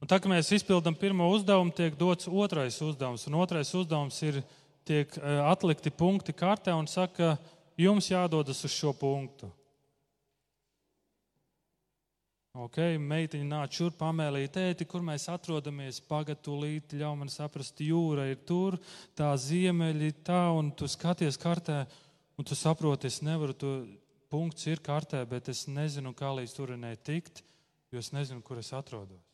Un 0.00 0.10
tā 0.10 0.18
kā 0.18 0.32
mēs 0.32 0.50
izpildām 0.56 0.96
pirmo 0.98 1.28
uzdevumu, 1.30 1.70
tiek 1.76 1.94
dots 1.94 2.26
otrais 2.26 2.80
uzdevums. 2.82 3.28
Un 3.28 3.38
otrais 3.38 3.70
uzdevums 3.76 4.18
ir, 4.26 4.40
tiek 4.88 5.12
eh, 5.20 5.38
atlikti 5.44 5.92
punkti 5.94 6.34
kartē 6.34 6.74
un 6.74 6.90
saka, 6.90 7.36
jums 7.78 8.10
jādodas 8.10 8.64
uz 8.66 8.74
šo 8.74 8.90
punktu. 8.96 9.52
Ok, 12.60 12.76
meitiņa 13.00 13.46
nāca 13.48 13.78
šurp, 13.78 13.94
pamēlīja 14.02 14.50
tēti, 14.52 14.84
kur 14.88 15.00
mēs 15.04 15.28
atrodamies. 15.32 16.02
Pagaidā 16.04 16.42
tūlīt 16.44 16.92
ļauj 17.00 17.16
man 17.16 17.30
saprast, 17.32 17.80
jūra 17.80 18.26
ir 18.28 18.42
tur, 18.48 18.76
tā 19.16 19.30
ziemeļi 19.40 20.10
tā, 20.26 20.42
un 20.52 20.68
tu 20.76 20.88
skaties 20.90 21.40
kartē, 21.40 21.78
un 22.36 22.48
tu 22.48 22.58
saproti, 22.58 23.08
es 23.08 23.22
nevaru 23.24 23.56
to 23.56 23.70
punkts 24.32 24.68
ir 24.68 24.82
kartē, 24.84 25.22
bet 25.30 25.48
es 25.48 25.64
nezinu, 25.72 26.12
kā 26.16 26.34
līdz 26.36 26.56
turienei 26.58 26.98
tikt, 27.00 27.40
jo 27.94 28.02
es 28.02 28.12
nezinu, 28.12 28.44
kur 28.44 28.60
es 28.60 28.74
atrodos. 28.76 29.24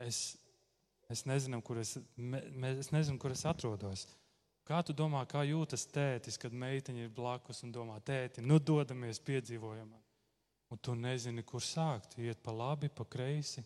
Es, 0.00 0.22
es, 1.12 1.26
nezinu, 1.28 1.60
kur 1.64 1.82
es, 1.82 1.96
me, 2.16 2.72
es 2.72 2.88
nezinu, 2.94 3.20
kur 3.20 3.36
es 3.36 3.44
atrodos. 3.48 4.08
Kā 4.66 4.80
tu 4.82 4.96
domā, 4.96 5.26
kā 5.28 5.44
jūtas 5.44 5.84
tētis, 5.92 6.40
kad 6.40 6.56
meitiņa 6.56 7.04
ir 7.04 7.14
blakus 7.14 7.62
un 7.68 7.76
domā, 7.76 8.00
tēti, 8.00 8.44
nu 8.44 8.58
dodamies 8.58 9.20
piedzīvojumā? 9.28 10.05
Un 10.70 10.78
tu 10.78 10.94
nezini, 10.98 11.44
kur 11.46 11.62
sākt. 11.62 12.18
Iet 12.18 12.42
pa 12.42 12.54
labi, 12.54 12.88
pa 12.88 13.04
kreisi. 13.04 13.64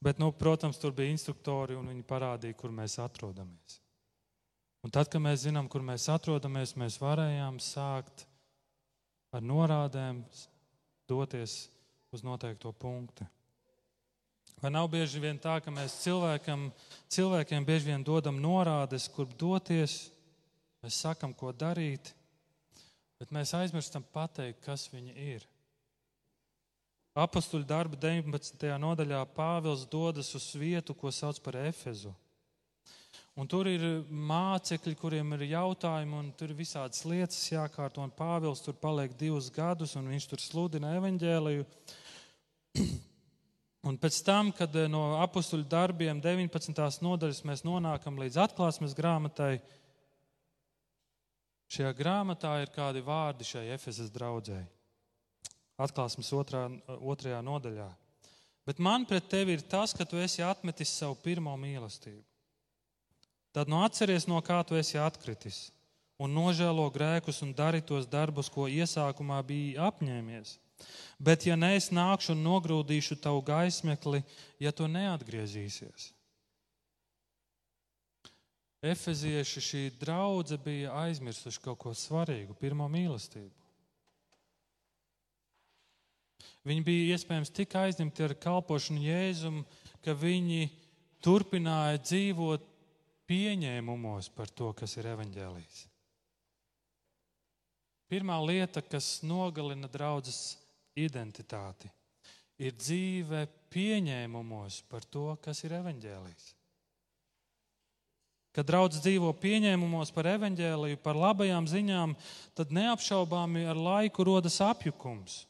Bet, 0.00 0.20
nu, 0.20 0.30
protams, 0.32 0.78
tur 0.78 0.92
bija 0.92 1.12
instruktori, 1.12 1.76
un 1.76 1.88
viņi 1.90 2.04
parādīja, 2.06 2.56
kur 2.58 2.72
mēs 2.74 2.98
atrodamies. 3.02 3.80
Un 4.84 4.92
tad, 4.92 5.08
kad 5.10 5.22
mēs 5.22 5.46
zinām, 5.46 5.68
kur 5.72 5.82
mēs 5.82 6.06
atrodamies, 6.12 6.76
mēs 6.78 7.00
varējām 7.02 7.56
sākt 7.64 8.26
ar 9.34 9.42
norādēm 9.42 10.20
doties 11.08 11.64
uz 12.14 12.22
noteikto 12.22 12.70
punktu. 12.72 13.26
Vai 14.62 14.70
nav 14.72 14.86
bieži 14.88 15.20
vien 15.20 15.36
tā, 15.42 15.58
ka 15.60 15.72
mēs 15.74 15.98
cilvēkam, 16.04 16.68
cilvēkiem 17.12 17.66
bieži 17.66 17.90
vien 17.90 18.04
dodam 18.04 18.38
norādes, 18.40 19.08
kur 19.12 19.28
doties, 19.36 20.06
mēs 20.84 21.00
sakam, 21.02 21.34
ko 21.36 21.52
darīt, 21.52 22.14
bet 23.20 23.34
mēs 23.36 23.52
aizmirstam 23.58 24.06
pateikt, 24.14 24.62
kas 24.64 24.86
viņi 24.92 25.12
ir. 25.34 25.44
Apostuļu 27.16 27.64
darba 27.64 27.96
19. 27.96 28.66
nodaļā 28.76 29.22
Pāvils 29.32 29.86
dodas 29.88 30.34
uz 30.36 30.50
vietu, 30.52 30.92
ko 30.92 31.08
sauc 31.08 31.38
par 31.40 31.56
Efezu. 31.62 32.12
Un 33.40 33.48
tur 33.48 33.68
ir 33.68 33.82
mācekļi, 34.08 34.92
kuriem 35.00 35.32
ir 35.36 35.46
jautājumi, 35.54 36.12
un 36.16 36.28
tur 36.36 36.52
ir 36.52 36.58
visādas 36.60 37.04
lietas 37.08 37.40
jākārto. 37.48 38.04
Pāvils 38.16 38.60
tur 38.64 38.76
paliek 38.80 39.16
divus 39.16 39.48
gadus, 39.52 39.96
un 39.96 40.12
viņš 40.12 40.28
tur 40.28 40.44
sludina 40.44 40.92
evaņģēliju. 41.00 41.66
Un 43.86 43.94
pēc 44.02 44.16
tam, 44.26 44.48
kad 44.50 44.74
eh, 44.74 44.88
no 44.90 45.20
apakstuļu 45.22 45.68
darbiem 45.70 46.18
19. 46.18 46.80
nodaļas 47.06 47.44
mēs 47.46 47.62
nonākam 47.62 48.16
līdz 48.18 48.40
atklāsmes 48.42 48.96
grāmatai, 48.98 49.60
šajā 51.70 51.92
grāmatā 51.94 52.56
ir 52.64 52.72
kādi 52.74 53.04
vārdi 53.06 53.46
šai 53.46 53.68
Efesas 53.76 54.10
draudzēji. 54.10 54.66
Atklāsmes 55.76 56.32
otrā, 56.32 56.66
otrajā 56.86 57.42
nodaļā. 57.44 57.88
Bet 58.66 58.80
man 58.82 59.04
pret 59.06 59.28
tevi 59.30 59.54
ir 59.54 59.62
tas, 59.62 59.92
ka 59.94 60.06
tu 60.08 60.18
esi 60.18 60.42
atmetis 60.42 60.94
savu 60.98 61.18
pirmo 61.22 61.52
mīlestību. 61.60 62.24
Tad 63.54 63.70
nu 63.72 63.78
atceries, 63.84 64.26
no 64.28 64.40
kā 64.44 64.58
tu 64.68 64.76
esi 64.76 64.98
atkritis, 65.00 65.70
un 66.20 66.34
nožēlo 66.34 66.88
grēkus 66.92 67.42
un 67.44 67.54
dari 67.56 67.80
tos 67.84 68.08
darbus, 68.08 68.50
ko 68.52 68.66
iesākumā 68.68 69.38
biji 69.46 69.76
apņēmies. 69.80 70.56
Bet, 71.16 71.46
ja 71.48 71.56
nē, 71.56 71.76
es 71.78 71.88
nākšu 71.94 72.34
un 72.34 72.42
nogrūdīšu 72.44 73.16
tavu 73.24 73.40
gaismekli, 73.46 74.20
ja 74.60 74.72
tu 74.76 74.88
neatgriezīsies. 74.90 76.10
Efezieši 78.84 79.62
šī 79.68 79.84
draudzene 80.00 80.60
bija 80.62 80.92
aizmirsuši 81.06 81.62
kaut 81.64 81.80
ko 81.80 81.94
svarīgu, 81.96 82.54
pirmo 82.60 82.88
mīlestību. 82.92 83.65
Viņi 86.66 86.82
bija 86.82 87.14
iespējams 87.14 87.52
tik 87.54 87.76
aizņemti 87.78 88.24
ar 88.26 88.34
kalpošanu 88.42 89.04
Jēzum, 89.04 89.60
ka 90.02 90.16
viņi 90.18 90.66
turpināja 91.22 92.00
dzīvot 92.02 92.64
pieņēmumos 93.30 94.30
par 94.34 94.50
to, 94.50 94.72
kas 94.78 94.96
ir 94.98 95.06
evaņģēlijs. 95.12 95.84
Pirmā 98.10 98.38
lieta, 98.42 98.82
kas 98.86 99.20
nogalina 99.26 99.88
draudzes 99.90 100.56
identitāti, 100.98 101.90
ir 102.62 102.74
dzīve 102.78 103.46
pieņēmumos 103.74 104.82
par 104.90 105.06
to, 105.10 105.32
kas 105.42 105.64
ir 105.66 105.74
evaņģēlijs. 105.80 106.52
Kad 108.56 108.70
draudzes 108.70 109.02
dzīvo 109.04 109.34
pieņēmumos 109.36 110.14
par 110.16 110.30
evaņģēliju, 110.30 111.02
par 111.02 111.18
labajām 111.18 111.66
ziņām, 111.68 112.14
tad 112.56 112.70
neapšaubāmi 112.72 113.66
ar 113.68 113.76
laiku 113.76 114.24
rodas 114.24 114.62
apjukums. 114.64 115.42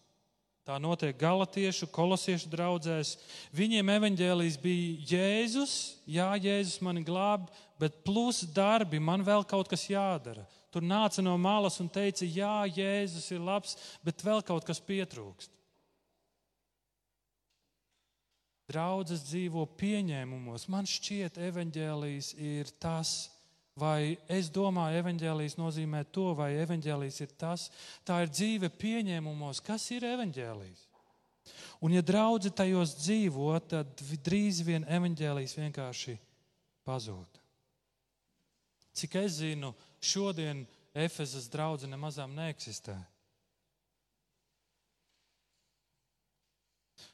Tā 0.66 0.80
notiek 0.82 1.14
galatiešu, 1.14 1.86
kolosiešu 1.94 2.48
draugzēs. 2.50 3.12
Viņiem 3.54 3.92
evaņģēlijs 3.92 4.56
bija 4.58 5.04
Jēzus, 5.12 5.74
jā, 6.10 6.26
Jēzus 6.42 6.80
mani 6.82 7.04
glāb, 7.06 7.44
bet 7.78 8.00
plus 8.02 8.40
darbi, 8.50 8.98
man 8.98 9.22
vēl 9.22 9.46
kaut 9.46 9.70
kas 9.70 9.84
jādara. 9.86 10.42
Tur 10.74 10.82
nāca 10.82 11.22
no 11.22 11.36
malas 11.38 11.78
un 11.78 11.86
teica, 11.86 12.26
jā, 12.26 12.66
Jēzus 12.66 13.30
ir 13.30 13.46
labs, 13.46 13.78
bet 14.02 14.26
vēl 14.26 14.42
kaut 14.42 14.66
kas 14.66 14.82
pietrūkst. 14.82 15.54
Draudzes 18.66 19.22
dzīvo 19.28 19.68
pieņēmumos. 19.78 20.66
Man 20.66 20.90
šķiet, 20.90 21.38
evaņģēlijs 21.46 22.32
ir 22.42 22.74
tas, 22.82 23.14
Vai 23.76 24.16
es 24.32 24.48
domāju, 24.48 24.96
evanģēlijas 25.02 25.58
nozīmē 25.60 26.06
to, 26.08 26.30
vai 26.36 26.54
evanģēlijas 26.62 27.18
ir 27.20 27.32
tas, 27.36 27.66
tā 28.08 28.22
ir 28.24 28.30
dzīve 28.32 28.70
pieņēmumos, 28.72 29.60
kas 29.64 29.84
ir 29.92 30.06
evanģēlijas. 30.08 30.86
Un, 31.84 31.92
ja 31.92 32.00
draugi 32.00 32.48
tajos 32.56 32.94
dzīvo, 33.02 33.50
tad 33.68 34.00
drīz 34.24 34.62
vien 34.64 34.86
evanģēlijas 34.88 35.58
vienkārši 35.58 36.16
pazūd. 36.88 37.42
Cik 38.96 39.18
es 39.20 39.42
zinu, 39.42 39.74
šodien 40.00 40.64
Efezas 40.96 41.50
draudzene 41.52 41.92
nemazām 41.92 42.32
neeksistē. 42.32 42.94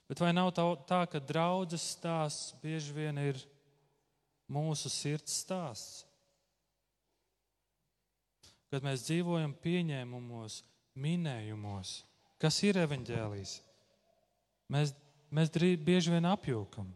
Bet 0.06 0.22
vai 0.22 0.30
nav 0.30 0.52
tā, 0.54 0.62
tā 0.86 1.00
ka 1.10 1.18
draudzes 1.18 1.88
stāsts 1.96 2.54
bieži 2.62 2.94
vien 2.94 3.18
ir 3.18 3.42
mūsu 4.46 4.92
sirds 4.92 5.40
stāsts? 5.42 6.04
Kad 8.72 8.84
mēs 8.86 9.04
dzīvojam 9.04 9.52
pieņēmumos, 9.60 10.62
minējumos, 11.04 11.98
kas 12.40 12.56
ir 12.64 12.78
evaņģēlijs, 12.80 13.52
mēs, 14.72 14.94
mēs 15.28 15.52
drīz, 15.52 15.76
bieži 15.84 16.14
vien 16.14 16.28
apjūkam. 16.30 16.88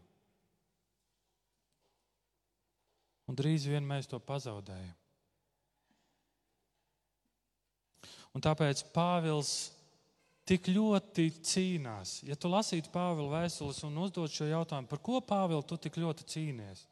Un 3.27 3.37
drīz 3.37 3.67
vien 3.69 3.85
mēs 3.85 4.09
to 4.09 4.17
pazaudējam. 4.23 4.95
Un 8.33 8.41
tāpēc 8.41 8.81
Pāvils 8.95 9.51
tik 10.47 10.69
ļoti 10.71 11.27
cīnās. 11.45 12.21
Ja 12.25 12.37
tu 12.39 12.49
lasītu 12.49 12.89
Pāvila 12.93 13.43
vēstules 13.43 13.83
un 13.85 14.01
uzdod 14.01 14.33
šo 14.33 14.49
jautājumu, 14.49 14.89
par 14.89 15.01
ko 15.03 15.21
Pāvils 15.21 15.69
tu 15.69 15.77
tik 15.81 16.01
ļoti 16.01 16.25
cīnies, 16.33 16.85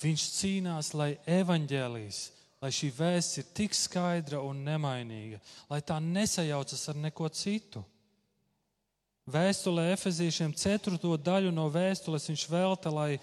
viņš 0.00 0.26
cīnās, 0.38 0.92
lai 0.96 1.12
evaņģēlijs 1.28 2.24
lai 2.62 2.70
šī 2.74 2.90
vēsts 2.94 3.40
ir 3.40 3.50
tik 3.54 3.76
skaidra 3.76 4.40
un 4.42 4.64
nemainīga, 4.66 5.38
lai 5.70 5.80
tā 5.82 5.98
nesajaucas 6.02 6.88
ar 6.90 6.98
neko 6.98 7.28
citu. 7.30 7.84
Vēstulē 9.28 9.90
Efezīšiem 9.92 10.54
ceturto 10.56 11.12
daļu 11.20 11.52
no 11.52 11.66
vēstules 11.70 12.30
viņš 12.30 12.46
velta, 12.48 12.90
lai 12.90 13.18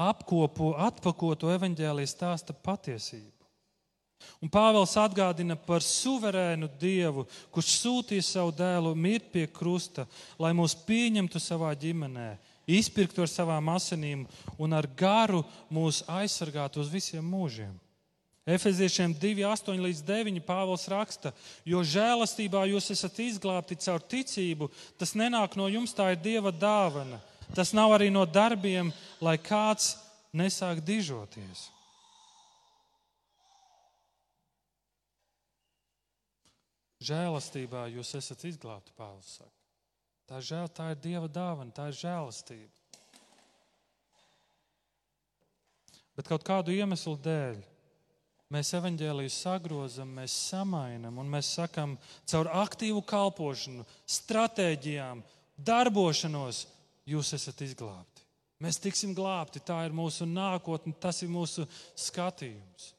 apkopo, 0.00 0.72
atpakotu 0.80 1.50
evaņģēlijas 1.52 2.16
stāsta 2.16 2.56
patiesību. 2.56 3.36
Un 4.40 4.48
Pāvils 4.52 4.94
atgādina 5.00 5.56
par 5.56 5.84
suverēnu 5.84 6.68
Dievu, 6.80 7.26
kurš 7.52 7.74
sūtīja 7.80 8.24
savu 8.24 8.52
dēlu 8.56 8.94
mirt 8.96 9.30
pie 9.32 9.46
krusta, 9.48 10.06
lai 10.40 10.52
mūs 10.56 10.74
pieņemtu 10.86 11.40
savā 11.40 11.72
ģimenē, 11.76 12.30
izpirktu 12.68 13.24
ar 13.24 13.32
savām 13.32 13.70
asinīm 13.72 14.26
un 14.60 14.76
ar 14.76 14.88
garu 14.96 15.42
mūs 15.72 16.02
aizsargātu 16.08 16.80
uz 16.84 16.92
visiem 16.92 17.24
mūžiem. 17.24 17.72
Efeziešiem 18.48 19.12
2, 19.20 19.44
8 19.44 19.82
līdz 19.84 20.00
9 20.08 20.40
Pāvils 20.46 20.86
raksta, 20.88 21.34
jo 21.68 21.82
žēlastībā 21.84 22.64
jūs 22.70 22.88
esat 22.94 23.18
izglābti 23.20 23.76
caur 23.84 24.00
ticību, 24.00 24.70
tas 24.96 25.12
nenāk 25.12 25.58
no 25.60 25.68
jums, 25.68 25.92
tā 25.92 26.14
ir 26.14 26.22
Dieva 26.24 26.52
dāvana. 26.52 27.20
Tas 27.52 27.74
nav 27.76 27.92
arī 27.92 28.08
no 28.14 28.24
darbiem, 28.24 28.92
lai 29.20 29.36
kāds 29.36 29.98
nesāk 30.32 30.80
dižoties. 30.86 31.68
Žēlastībā 37.04 37.86
jūs 37.92 38.14
esat 38.16 38.44
izglābti, 38.48 38.94
Pāvils 38.96 39.36
saka. 39.40 39.56
Tā, 40.30 40.40
žēl, 40.40 40.68
tā 40.72 40.92
ir 40.94 41.00
Dieva 41.02 41.28
dāvana, 41.28 41.72
tā 41.74 41.90
ir 41.90 41.96
žēlastība. 41.98 42.72
Bet 46.16 46.28
kaut 46.28 46.44
kādu 46.46 46.72
iemeslu 46.72 47.16
dēļ 47.20 47.60
mēs 48.54 48.72
evaņģēliju 48.78 49.32
sagrozam, 49.32 50.10
mēs 50.18 50.34
samainam 50.50 51.20
un 51.22 51.30
mēs 51.30 51.52
sakam, 51.58 51.96
caur 52.28 52.50
aktīvu 52.62 53.02
kalpošanu, 53.06 53.86
stratēģijām, 54.10 55.22
darbošanos, 55.56 56.64
jūs 57.08 57.34
esat 57.38 57.62
izglābti. 57.66 58.26
Mēs 58.60 58.76
tiksim 58.82 59.14
glābti, 59.16 59.62
tā 59.64 59.78
ir 59.86 59.94
mūsu 59.96 60.26
nākotne, 60.28 60.92
tas 61.00 61.22
ir 61.24 61.30
mūsu 61.32 61.64
skatījums. 61.96 62.90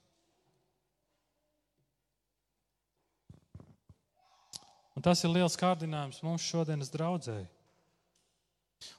Un 4.98 5.06
tas 5.06 5.22
ir 5.24 5.32
liels 5.34 5.58
kārdinājums 5.58 6.22
mums 6.26 6.46
šodienas 6.46 6.90
draudzēji. 6.94 7.48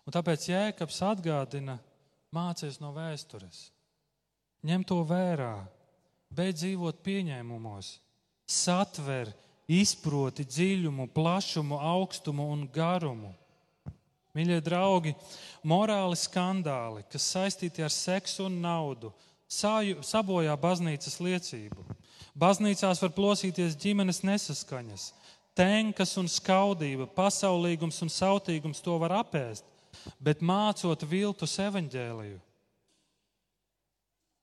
Un 0.07 0.15
tāpēc 0.15 0.47
Jēkabs 0.49 1.01
atgādina, 1.07 1.77
mācies 2.35 2.79
no 2.83 2.93
vēstures, 2.95 3.67
ņem 4.67 4.87
to 4.87 5.01
vērā, 5.07 5.57
beidz 6.37 6.63
dzīvot 6.63 7.01
pieņēmumos, 7.05 7.97
satver, 8.49 9.31
izproti 9.71 10.45
dziļumu, 10.49 11.09
plašumu, 11.15 11.79
augstumu 11.79 12.49
un 12.55 12.67
garumu. 12.73 13.33
Mīļie 14.33 14.61
draugi, 14.65 15.13
morāli 15.69 16.17
skandāli, 16.17 17.05
kas 17.13 17.27
saistīti 17.35 17.85
ar 17.85 17.93
seksu 17.93 18.47
un 18.49 18.63
naudu, 18.65 19.13
sabojā 19.49 20.55
baznīcas 20.57 21.19
liecību. 21.21 21.85
Baznīcās 22.33 23.03
var 23.05 23.13
plosīties 23.13 23.77
ģimenes 23.77 24.23
nesaskaņas, 24.25 25.11
tenkas 25.53 26.17
un 26.17 26.31
skaudība, 26.33 27.05
pasaulīgums 27.13 28.01
un 28.07 28.13
sautīgums 28.13 28.81
to 28.81 28.97
var 29.03 29.19
apēst, 29.21 29.69
bet 30.17 30.41
mācot 30.41 31.05
viltus 31.05 31.59
evaņģēliju 31.61 32.41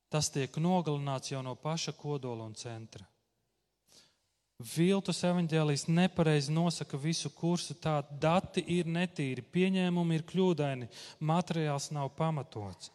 tas 0.10 0.30
tiek 0.34 0.58
nogalināts 0.62 1.32
jau 1.32 1.42
no 1.46 1.56
paša 1.56 1.94
kodola 1.98 2.48
un 2.50 2.56
centra. 2.58 3.06
Viltus 4.60 5.22
evaņģēlijs 5.24 5.86
nepareizi 5.88 6.52
nosaka 6.52 6.98
visu 7.00 7.30
kursu. 7.32 7.78
Tā 7.80 8.02
dati 8.20 8.60
ir 8.76 8.90
netīri, 8.92 9.46
pieņēmumi 9.56 10.18
ir 10.20 10.26
kļūdaini, 10.28 10.90
materiāls 11.24 11.88
nav 11.96 12.12
pamatots. 12.18 12.92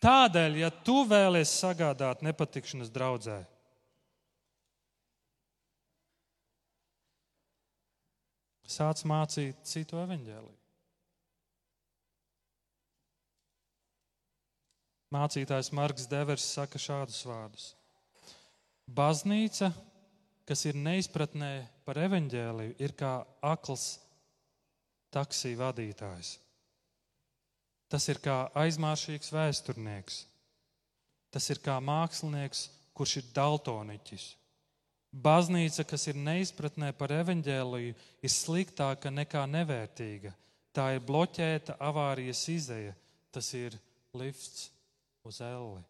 Tādēļ, 0.00 0.56
ja 0.62 0.70
tu 0.72 1.02
vēlies 1.04 1.52
sagādāt 1.60 2.22
nepatikšanas 2.24 2.88
draudzē, 2.88 3.42
sāc 8.64 9.04
mācīt 9.04 9.60
citu 9.68 10.00
evaņģēliju. 10.00 10.59
Mācītājs 15.10 15.72
Marks 15.74 16.06
Devers 16.10 16.46
saka 16.54 16.78
šādus 16.78 17.22
vārdus: 17.26 17.72
Baznīca 18.86 19.72
kas 20.50 20.64
ir 20.66 20.74
neizpratnē 20.74 21.50
par 21.86 22.00
evaņģēliju, 22.08 22.72
ir 22.82 22.92
kā 22.98 23.20
akls 23.46 24.00
taksī 25.14 25.52
vadītājs. 25.54 26.32
Tas 27.90 28.08
ir 28.10 28.18
kā 28.22 28.48
aizmāršīgs 28.58 29.30
vēsturnieks. 29.34 30.16
Tas 31.30 31.46
ir 31.54 31.60
kā 31.62 31.76
mākslinieks, 31.78 32.64
kurš 32.98 33.20
ir 33.20 33.30
daltoniķis. 33.36 34.24
Baznīca, 35.10 35.86
kas 35.86 36.08
ir 36.10 36.18
neizpratnē 36.18 36.90
par 36.98 37.14
evaņģēliju, 37.14 37.94
ir 38.26 38.34
sliktāka 38.34 39.14
nekā 39.14 39.46
nevērtīga. 39.54 40.34
Tā 40.74 40.88
ir 40.96 41.06
bloķēta 41.06 41.78
avārijas 41.78 42.42
izeja, 42.50 42.98
tas 43.30 43.54
ir 43.54 43.78
lifts 44.18 44.66
uz 45.26 45.40
elli. 45.44 45.82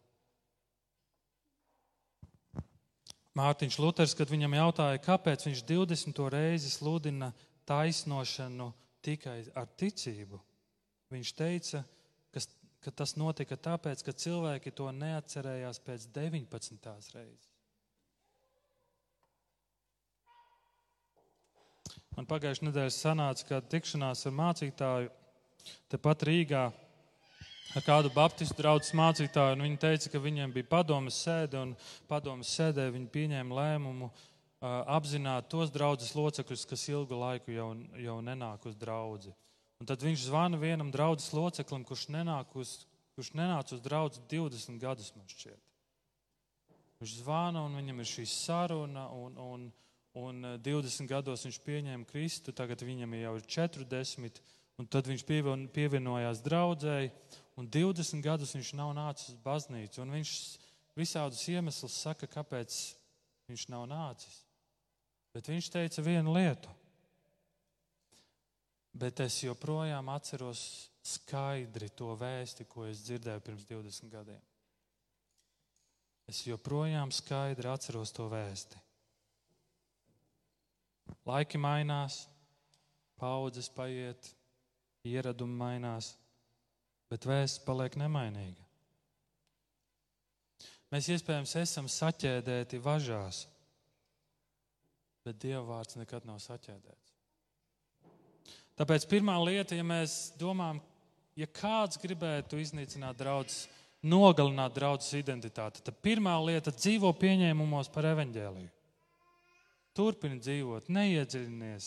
Mārtiņš 3.37 3.77
Luters, 3.79 4.13
kad 4.17 4.27
viņam 4.27 4.57
jautāja, 4.57 4.99
kāpēc 4.99 5.45
viņš 5.47 5.61
20. 5.69 6.17
reizi 6.33 6.71
sludina 6.73 7.31
taisnošanu 7.69 8.73
tikai 9.05 9.37
ar 9.55 9.69
ticību, 9.79 10.39
viņš 11.13 11.31
teica, 11.39 11.85
ka, 12.33 12.43
ka 12.83 12.93
tas 13.03 13.15
notika 13.15 13.55
tāpēc, 13.55 14.03
ka 14.03 14.11
cilvēki 14.11 14.75
to 14.75 14.89
neatcerējās 14.91 15.79
pēc 15.85 16.09
19. 16.11 16.91
reizes. 17.15 17.47
Man 22.17 22.27
pagājušajā 22.27 22.67
nedēļā 22.67 22.91
sanāca 22.91 23.47
kāda 23.47 23.71
tikšanās 23.71 24.25
ar 24.27 24.33
mācītāju 24.35 25.11
tepat 25.91 26.25
Rīgā 26.27 26.65
ar 27.75 27.83
kādu 27.85 28.11
baptistu 28.11 28.57
draugu 28.59 28.97
mācītāju, 28.97 29.55
un 29.55 29.63
viņi 29.65 29.79
teica, 29.79 30.11
ka 30.11 30.19
viņiem 30.19 30.51
bija 30.55 30.67
padomas 30.73 31.19
sēde, 31.23 31.59
un 31.61 31.73
padomas 32.09 32.51
sēdē 32.57 32.89
viņi 32.91 33.07
pieņēma 33.13 33.57
lēmumu 33.57 34.09
uh, 34.09 34.15
apzināt 34.91 35.47
tos 35.51 35.71
draugus 35.71 36.11
locekļus, 36.17 36.67
kas 36.67 36.87
ilgu 36.91 37.19
laiku 37.21 37.55
jau, 37.55 37.71
jau 38.01 38.17
nenāk 38.25 38.67
uz 38.67 38.75
draugu. 38.79 39.31
Un 39.81 39.89
tad 39.89 40.03
viņš 40.03 40.27
zvana 40.27 40.59
vienam 40.61 40.91
draugu 40.93 41.23
loceklim, 41.33 41.85
kurš 41.87 42.09
nenāk 42.13 42.55
uz, 42.59 42.81
kurš 43.15 43.31
nenāca 43.39 43.77
uz 43.77 43.83
draugu 43.83 44.19
20 44.29 44.81
gadus, 44.81 45.13
man 45.15 45.29
šķiet. 45.31 45.61
Viņš 47.01 47.13
zvana, 47.23 47.63
un 47.65 47.79
viņam 47.79 48.03
ir 48.03 48.09
šī 48.09 48.27
saruna, 48.29 49.07
un, 49.15 49.37
un, 49.41 49.69
un 50.21 50.49
20 50.61 51.09
gados 51.09 51.47
viņš 51.47 51.61
pieņēma 51.65 52.05
Kristu, 52.11 52.53
tagad 52.53 52.83
viņam 52.85 53.15
jau 53.17 53.37
ir 53.39 53.47
40, 53.55 54.43
un 54.77 54.89
tad 54.91 55.09
viņš 55.09 55.23
pievienojās 55.73 56.43
draudzēji 56.45 57.09
un 57.59 57.67
20 57.67 58.23
gadus 58.23 58.55
viņš 58.55 58.73
nav 58.79 58.93
nācis 58.97 59.33
uz 59.33 59.39
baznīcu. 59.43 60.05
Viņš 60.07 60.35
visādus 60.97 61.43
iemeslus 61.51 61.97
saka, 62.03 62.29
kāpēc 62.29 62.77
viņš 63.49 63.67
nav 63.71 63.87
nācis. 63.91 64.41
Bet 65.31 65.47
viņš 65.51 65.71
teica 65.71 66.03
vienu 66.03 66.35
lietu. 66.35 66.71
Bet 68.91 69.21
es 69.23 69.39
joprojām 69.45 70.09
atceros 70.11 70.89
skaidri 71.07 71.87
to 71.95 72.11
vēsti, 72.19 72.67
ko 72.67 72.85
es 72.89 73.03
dzirdēju 73.05 73.43
pirms 73.45 73.67
20 73.69 74.11
gadiem. 74.11 74.41
Es 76.27 76.43
joprojām 76.47 77.11
skaidri 77.15 77.71
atceros 77.71 78.11
to 78.15 78.27
vēsti. 78.31 78.79
Laiki 81.27 81.59
mainās, 81.59 82.25
paudzes 83.19 83.67
paiet, 83.71 84.29
ieradumi 85.07 85.57
mainās 85.57 86.13
bet 87.11 87.27
vēsts 87.27 87.63
paliek 87.65 87.97
nemainīga. 87.99 88.63
Mēs 90.91 91.07
iespējams 91.13 91.55
esam 91.59 91.87
saķēdēti 91.91 92.79
važās, 92.83 93.45
bet 95.23 95.39
Dieva 95.39 95.63
vārds 95.67 95.99
nekad 95.99 96.25
nav 96.27 96.39
saķēdēts. 96.43 97.11
Tāpēc 98.79 99.05
pirmā 99.11 99.35
lieta, 99.43 99.75
ja 99.77 99.85
mēs 99.87 100.33
domājam, 100.39 100.81
ja 101.37 101.47
kāds 101.47 101.99
gribētu 102.01 102.59
iznīcināt 102.59 103.19
draudzes, 103.19 103.67
nogalināt 104.01 104.73
draudzes 104.73 105.13
identitāti, 105.19 105.83
tad 105.85 105.99
pirmā 106.03 106.33
lieta- 106.41 106.73
dzīvo 106.79 107.11
pieņēmumos 107.21 107.91
par 107.93 108.07
evaņģēliju. 108.15 108.71
Turpini 109.93 110.39
dzīvot, 110.39 110.87
neiedziļinies, 110.89 111.85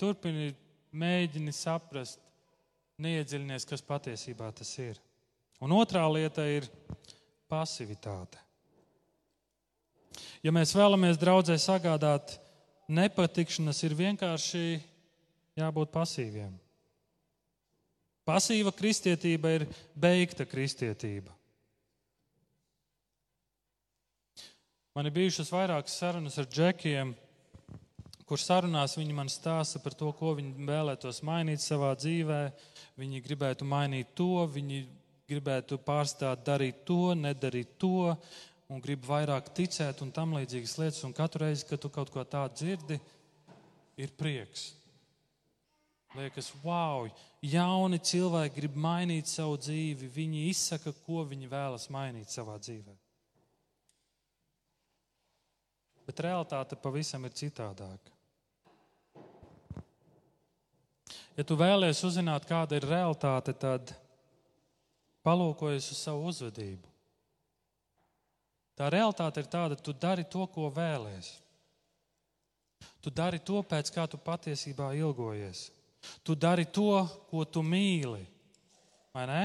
turpini 0.00 0.54
mēģini 0.92 1.52
saprast, 1.52 2.18
neiedziļinies, 3.00 3.66
kas 3.68 3.84
patiesībā 3.86 4.50
tas 4.56 4.70
ir. 4.82 4.98
Un 5.62 5.72
otrā 5.76 6.02
lieta 6.10 6.44
ir 6.48 6.66
pasivitāte. 7.50 8.40
Ja 10.42 10.52
mēs 10.52 10.74
vēlamies 10.74 11.20
draudzē 11.20 11.56
sagādāt 11.60 12.34
nepatikšanas, 12.90 13.78
ir 13.86 13.94
vienkārši 13.96 14.64
jābūt 15.60 15.92
pasīviem. 15.94 16.52
Pasīva 18.26 18.70
kristietība 18.74 19.54
ir 19.56 19.64
beigta 19.98 20.46
kristietība. 20.46 21.32
Man 24.92 25.08
ir 25.08 25.14
bijušas 25.14 25.50
vairākas 25.50 25.94
sarunas 25.96 26.36
ar 26.38 26.46
džekiem, 26.50 27.14
kur 28.32 28.40
sarunās 28.40 28.96
viņi 28.96 29.12
man 29.12 29.28
stāsta 29.28 29.76
par 29.84 29.92
to, 29.92 30.08
ko 30.16 30.32
viņi 30.40 30.64
vēlētos 30.64 31.20
mainīt 31.28 31.60
savā 31.60 31.92
dzīvēm 32.00 32.70
viņi 32.98 33.22
gribētu 33.24 33.66
mainīt 33.68 34.12
to, 34.18 34.44
viņi 34.52 34.84
gribētu 35.28 35.78
pārstāt 35.80 36.44
darīt 36.46 36.84
to, 36.88 37.14
nedarīt 37.16 37.76
to, 37.80 38.12
un 38.72 38.80
grib 38.84 39.04
vairāk 39.08 39.50
ticēt 39.56 40.02
un 40.04 40.12
tam 40.14 40.36
līdzīgas 40.36 40.78
lietas. 40.80 41.02
Un 41.08 41.16
katru 41.16 41.46
reizi, 41.46 41.66
kad 41.68 41.80
tu 41.80 41.90
kaut 41.92 42.12
ko 42.12 42.24
tādu 42.24 42.60
dzirdi, 42.60 43.00
ir 44.00 44.14
prieks. 44.18 44.72
Liekas, 46.12 46.50
wow, 46.60 47.06
jauni 47.40 47.96
cilvēki 48.04 48.58
grib 48.58 48.74
mainīt 48.76 49.30
savu 49.32 49.56
dzīvi. 49.60 50.10
Viņi 50.12 50.48
izsaka, 50.50 50.92
ko 51.06 51.24
viņi 51.28 51.48
vēlas 51.48 51.88
mainīt 51.92 52.32
savā 52.32 52.58
dzīvē. 52.60 52.96
Bet 56.02 56.20
realitāte 56.20 56.76
pavisam 56.76 57.24
ir 57.24 57.32
citādāka. 57.38 58.21
Ja 61.36 61.44
tu 61.48 61.56
vēlies 61.56 62.02
uzzināt, 62.04 62.44
kāda 62.48 62.76
ir 62.76 62.86
realitāte, 62.88 63.54
tad 63.56 63.94
palūkojies 65.24 65.92
uz 65.94 66.00
savu 66.02 66.28
uzvedību. 66.28 66.90
Tā 68.76 68.88
realitāte 68.92 69.40
ir 69.40 69.48
tāda, 69.52 69.76
tu 69.76 69.94
dari 69.96 70.24
to, 70.28 70.44
ko 70.52 70.68
vēlēs. 70.72 71.30
Tu 73.02 73.10
dari 73.10 73.38
to, 73.38 73.62
pēc 73.62 73.90
kā 73.94 74.06
tu 74.10 74.18
patiesībā 74.18 74.92
ilgojies. 74.98 75.70
Tu 76.26 76.34
dari 76.34 76.66
to, 76.66 77.04
ko 77.30 77.44
tu 77.44 77.62
mīli. 77.62 78.24
Vai 79.14 79.26
ne? 79.30 79.42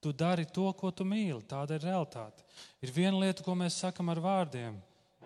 Tu 0.00 0.12
dari 0.12 0.46
to, 0.46 0.68
ko 0.78 0.92
tu 0.94 1.06
mīli. 1.08 1.40
Tāda 1.48 1.78
ir 1.78 1.86
realitāte. 1.88 2.44
Ir 2.84 2.92
viena 2.94 3.18
lieta, 3.18 3.42
ko 3.42 3.56
mēs 3.58 3.80
sakam 3.82 4.12
ar 4.12 4.20
vārdiem, 4.22 4.76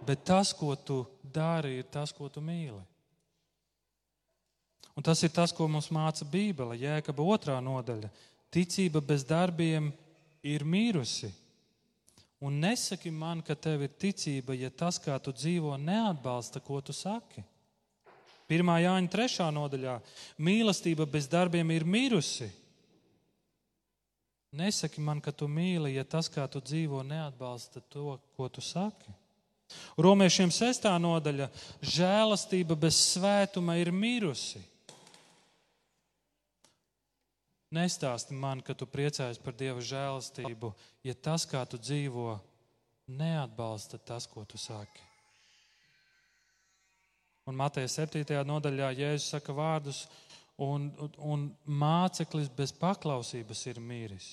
bet 0.07 0.25
tas, 0.25 0.55
ko 0.57 0.75
tu 0.77 1.03
dari, 1.23 1.79
ir 1.83 1.91
tas, 1.93 2.13
ko 2.15 2.31
tu 2.33 2.41
mīli. 2.45 2.81
Un 4.97 5.03
tas 5.03 5.23
ir 5.25 5.33
tas, 5.33 5.53
ko 5.57 5.69
mums 5.69 5.89
māca 5.93 6.27
Bībele, 6.29 6.77
Jēkaba 6.77 7.25
otrā 7.35 7.57
nodaļa. 7.65 8.11
Ticība 8.53 9.01
bez 9.01 9.25
darbiem 9.25 9.89
ir 10.45 10.65
mīrusi. 10.69 11.31
Un 12.43 12.59
nesaki 12.61 13.13
man, 13.15 13.41
ka 13.47 13.55
tev 13.55 13.85
ir 13.87 13.93
ticība, 14.03 14.57
ja 14.59 14.69
tas, 14.69 14.99
kā 14.99 15.15
tu 15.23 15.33
dzīvo, 15.33 15.77
neatbalsta, 15.79 16.61
ko 16.61 16.81
tu 16.83 16.93
saki. 16.93 17.45
1. 18.51 18.73
Jāņa 18.83 19.09
3. 19.09 19.47
nodaļā- 19.55 19.95
mīlestība 20.49 21.07
bez 21.07 21.29
darbiem 21.31 21.71
ir 21.71 21.85
mirusi. 21.85 22.51
Nesaki 24.53 25.01
man, 25.01 25.21
ka 25.21 25.33
tu 25.33 25.47
mīli, 25.49 25.95
ja 25.95 26.05
tas, 26.05 26.29
kā 26.29 26.45
tu 26.51 26.61
dzīvo, 26.61 27.01
neatbalsta 27.07 27.81
to, 27.89 28.19
ko 28.37 28.49
tu 28.49 28.61
saki. 28.61 29.15
Romiešiem 29.97 30.51
6. 30.51 30.99
nodaļa- 30.99 31.49
žēlastība 31.97 32.77
bez 32.77 32.99
svētuma 33.15 33.79
ir 33.81 33.93
mirusi. 33.93 34.72
Nestāsti 37.73 38.37
man, 38.37 38.61
ka 38.61 38.75
tu 38.77 38.85
priecājies 38.85 39.41
par 39.41 39.55
Dieva 39.57 39.81
žēlastību, 39.81 40.73
ja 41.09 41.15
tas, 41.17 41.47
kā 41.49 41.63
tu 41.65 41.81
dzīvo, 41.81 42.35
neatbalsta 43.09 43.97
tas, 43.97 44.27
ko 44.29 44.45
tu 44.45 44.61
saki. 44.61 45.09
Un 47.49 47.57
Mateja 47.59 47.89
7. 47.91 48.29
nodaļā 48.47 48.93
Jēzus 48.95 49.33
saka 49.33 49.57
vārdus, 49.57 50.05
un, 50.61 50.91
un, 51.01 51.17
un 51.33 51.49
māceklis 51.65 52.53
bez 52.53 52.75
paklausības 52.77 53.65
ir 53.73 53.81
mīris. 53.83 54.29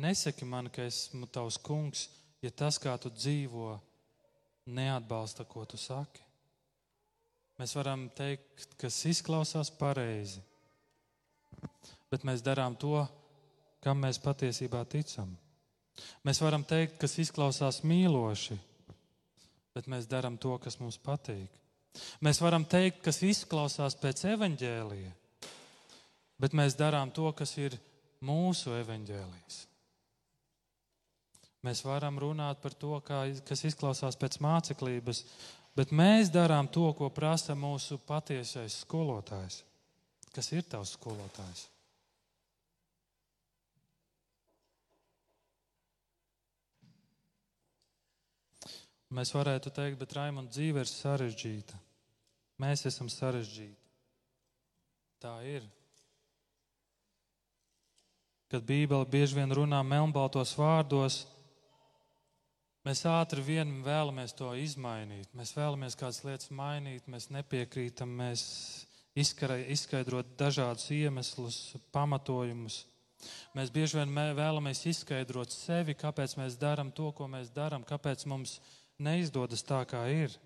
Nesaki 0.00 0.48
man, 0.48 0.68
ka 0.74 0.84
esmu 0.90 1.30
tavs 1.30 1.56
kungs, 1.60 2.08
ja 2.42 2.50
tas, 2.50 2.82
kā 2.82 2.96
tu 2.98 3.14
dzīvo, 3.14 3.76
neatbalsta, 4.66 5.46
ko 5.46 5.64
tu 5.70 5.78
saki. 5.80 6.26
Mēs 7.60 7.74
varam 7.76 8.08
teikt, 8.16 8.74
kas 8.80 8.96
izklausās 9.06 9.70
pareizi, 9.76 10.40
bet 12.10 12.26
mēs 12.26 12.42
darām 12.44 12.76
to, 12.76 13.04
kam 13.84 14.02
mēs 14.04 14.20
patiesībā 14.22 14.82
ticam. 14.90 15.32
Mēs 16.24 16.40
varam 16.42 16.64
teikt, 16.64 16.98
kas 17.00 17.16
izklausās 17.22 17.82
mīloši, 17.86 18.56
bet 19.76 19.88
mēs 19.90 20.08
darām 20.10 20.38
to, 20.40 20.56
kas 20.62 20.78
mums 20.80 20.98
patīk. 21.00 21.48
Mēs 22.22 22.40
varam 22.42 22.64
teikt, 22.64 23.02
kas 23.04 23.22
izklausās 23.26 23.96
pēc 23.98 24.22
evaņģēlija, 24.34 25.10
bet 26.40 26.54
mēs 26.56 26.76
darām 26.78 27.10
to, 27.14 27.32
kas 27.36 27.56
ir 27.58 27.76
mūsu 28.24 28.74
evaņģēlijs. 28.78 29.58
Mēs 31.66 31.82
varam 31.84 32.16
runāt 32.22 32.60
par 32.62 32.72
to, 32.72 32.94
kā, 33.04 33.24
kas 33.44 33.66
izklausās 33.68 34.16
pēc 34.16 34.38
māceklības, 34.40 35.24
bet 35.76 35.92
mēs 35.92 36.30
darām 36.32 36.70
to, 36.72 36.86
ko 36.96 37.10
prasa 37.12 37.56
mūsu 37.58 37.98
patiesais 38.06 38.80
skolotājs. 38.86 39.60
Kas 40.32 40.52
ir 40.54 40.64
tavs 40.64 40.94
skolotājs? 40.96 41.66
Mēs 49.10 49.32
varētu 49.34 49.72
teikt, 49.74 49.98
bet 49.98 50.12
Raimond 50.14 50.52
dzīve 50.54 50.84
ir 50.84 50.88
sarežģīta. 50.88 51.78
Mēs 52.62 52.84
esam 52.86 53.08
sarežģīti. 53.10 53.74
Tā 55.20 55.32
ir. 55.42 55.66
Kad 58.50 58.62
Bībele 58.66 59.06
bieži 59.10 59.36
vien 59.38 59.50
runā 59.54 59.80
melnbaltos 59.86 60.52
vārdos, 60.58 61.24
mēs 62.86 63.02
ātri 63.10 63.42
vien 63.46 63.80
vēlamies 63.86 64.34
to 64.38 64.52
izmainīt. 64.58 65.34
Mēs 65.34 65.56
vēlamies 65.58 65.98
kādas 65.98 66.22
lietas 66.26 66.54
mainīt, 66.54 67.10
mēs 67.10 67.28
nepiekrītam, 67.34 68.14
mēs 68.22 68.44
izskaidrot 69.18 70.36
dažādus 70.38 70.86
iemeslus, 70.94 71.60
pamatojumus. 71.94 72.84
Mēs 73.58 73.74
bieži 73.74 73.98
vien 73.98 74.14
vēlamies 74.38 74.86
izskaidrot 74.88 75.50
sevi, 75.52 75.98
kāpēc 75.98 76.38
mēs 76.38 76.56
darām 76.58 76.94
to, 76.94 77.10
ko 77.12 77.26
mēs 77.28 77.50
darām, 77.54 77.82
kāpēc 77.86 78.24
mums 78.30 78.60
ir 78.60 78.79
neizdodas 79.02 79.64
tā, 79.66 79.80
kā 79.88 80.04
ir. 80.12 80.36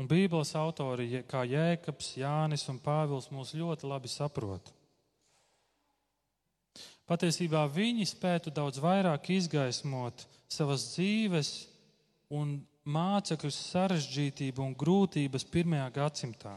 Un 0.00 0.08
Bībeles 0.08 0.54
autori, 0.56 1.24
kā 1.28 1.42
Jēkabs, 1.44 2.14
Jānis 2.22 2.64
un 2.72 2.78
Pāvils, 2.80 3.28
mūs 3.28 3.52
ļoti 3.52 3.88
labi 3.90 4.08
saprot. 4.08 4.70
Patiesībā 7.10 7.66
viņi 7.68 8.06
spētu 8.06 8.52
daudz 8.54 8.78
vairāk 8.80 9.32
izgaismot 9.34 10.24
savas 10.48 10.86
dzīves 10.94 11.50
un 12.32 12.60
mācekļu 12.86 13.50
sarežģītību 13.52 14.64
un 14.64 14.76
grūtības 14.78 15.44
pirmajā 15.52 15.88
gadsimtā. 15.98 16.54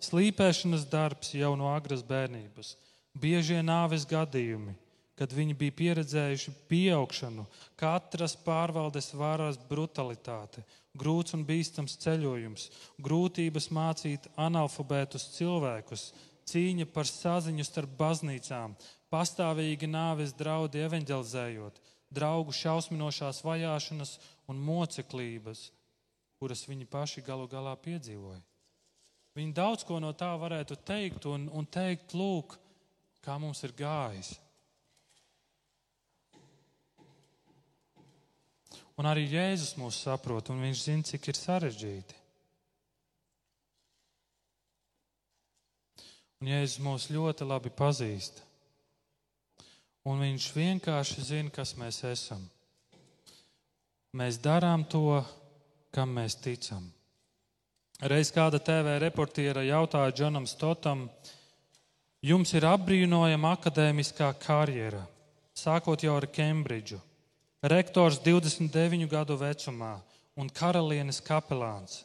Slīpēšanas 0.00 0.86
darbs 0.88 1.34
jau 1.36 1.52
no 1.60 1.68
agras 1.74 2.02
bērnības, 2.02 2.72
biežie 3.12 3.60
nāves 3.62 4.06
gadījumi, 4.08 4.72
kad 5.20 5.34
viņi 5.36 5.52
bija 5.52 5.74
pieredzējuši 5.76 6.54
pieaugšanu, 6.70 7.42
katras 7.76 8.32
pārvaldes 8.40 9.10
varas 9.12 9.58
brutalitāte, 9.68 10.64
grūts 10.96 11.36
un 11.36 11.42
bīstams 11.44 11.98
ceļojums, 12.00 12.70
grūtības 13.04 13.68
mācīt 13.76 14.30
analfabētus 14.40 15.28
cilvēkus, 15.34 16.06
cīņa 16.48 16.88
par 16.94 17.04
saziņu 17.10 17.68
starp 17.68 17.92
baznīcām, 18.00 18.78
pastāvīgi 19.12 19.92
nāves 19.92 20.32
draudi 20.40 20.80
evanģelizējot, 20.88 21.76
draugu 22.08 22.56
šausminošās 22.56 23.44
vajāšanas 23.44 24.16
un 24.48 24.64
moceklības, 24.72 25.68
kuras 26.40 26.64
viņi 26.64 26.88
paši 26.88 27.28
galu 27.28 27.44
galā 27.44 27.76
piedzīvoja. 27.76 28.40
Viņi 29.36 29.52
daudz 29.52 29.84
ko 29.84 30.00
no 30.00 30.16
tā 30.16 30.32
varētu 30.40 30.80
teikt 30.80 31.28
un, 31.28 31.50
un 31.52 31.68
teikt, 31.68 32.16
lūk, 32.16 32.56
kā 33.20 33.36
mums 33.36 33.60
ir 33.68 33.76
gājis. 33.76 34.38
Un 39.00 39.06
arī 39.08 39.22
Jēzus 39.32 39.78
mūs 39.80 39.96
saprot, 40.04 40.50
un 40.52 40.60
viņš 40.60 40.80
zina, 40.84 41.06
cik 41.08 41.30
ir 41.30 41.38
sarežģīti. 41.38 42.18
Un 46.40 46.50
Jēzus 46.50 46.82
mūs 46.84 47.06
ļoti 47.08 47.48
labi 47.48 47.72
pazīst. 47.72 48.42
Un 50.04 50.20
viņš 50.20 50.50
vienkārši 50.52 51.24
zina, 51.30 51.52
kas 51.54 51.72
mēs 51.80 52.02
esam. 52.10 52.44
Mēs 54.20 54.36
darām 54.44 54.84
to, 54.84 55.22
kam 55.96 56.12
mēs 56.20 56.36
ticam. 56.36 56.84
Reiz 58.04 58.28
kāda 58.36 58.60
TV 58.60 58.98
reportiera 59.00 59.64
jautāja 59.64 60.12
Džonam 60.12 60.48
Stotam, 60.48 61.08
jums 62.20 62.52
ir 62.52 62.68
apbrīnojama 62.68 63.56
akadēmiskā 63.56 64.34
karjera, 64.44 65.06
sākot 65.56 66.04
jau 66.04 66.20
ar 66.20 66.28
Kembridžu 66.28 67.00
rektors 67.62 68.20
29 68.24 69.08
gadu 69.10 69.36
vecumā 69.36 69.98
un 70.40 70.48
karalienes 70.48 71.20
kapelāns. 71.24 72.04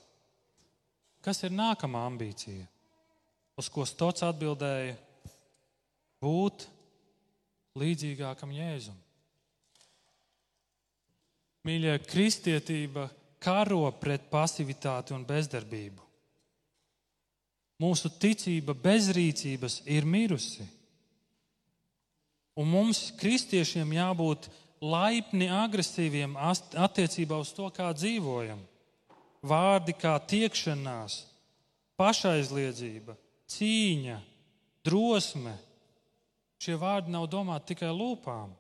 Kas 1.24 1.42
ir 1.44 1.56
nākamā 1.56 2.04
ambīcija? 2.10 2.68
Uz 3.56 3.70
ko 3.72 3.86
Stots 3.88 4.26
atbildēja: 4.28 4.98
būt 6.22 6.68
līdzīgākam 7.80 8.52
Jēzum. 8.56 8.98
Mīļie, 11.66 11.96
kristietība 12.06 13.08
karo 13.42 13.88
pret 13.98 14.28
pasivitāti 14.30 15.16
un 15.16 15.24
bezdarbību. 15.26 16.04
Mūsu 17.82 18.12
ticība 18.22 18.76
bez 18.78 19.10
rīcības 19.16 19.82
ir 19.92 20.06
mirusi. 20.08 20.64
Un 22.56 22.70
mums, 22.72 23.10
kristiešiem, 23.20 23.98
jābūt 23.98 24.48
laipni 24.84 25.48
agresīviem 25.52 26.36
attiecībā 26.40 27.38
uz 27.40 27.52
to, 27.56 27.70
kā 27.74 27.92
dzīvojam. 27.96 28.60
Vārdi 29.46 29.94
kā 29.94 30.16
tiekšanās, 30.26 31.20
pašaizliedzība, 32.00 33.16
cīņa, 33.52 34.18
drosme. 34.86 35.54
Šie 36.62 36.78
vārdi 36.82 37.14
nav 37.14 37.28
domāti 37.30 37.74
tikai 37.74 37.92
lūpām, 37.94 38.54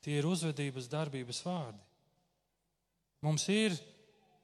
tie 0.00 0.20
ir 0.20 0.28
uzvedības 0.28 0.88
darbības 0.88 1.42
vārdi. 1.44 1.82
Mums 3.26 3.48
ir, 3.52 3.76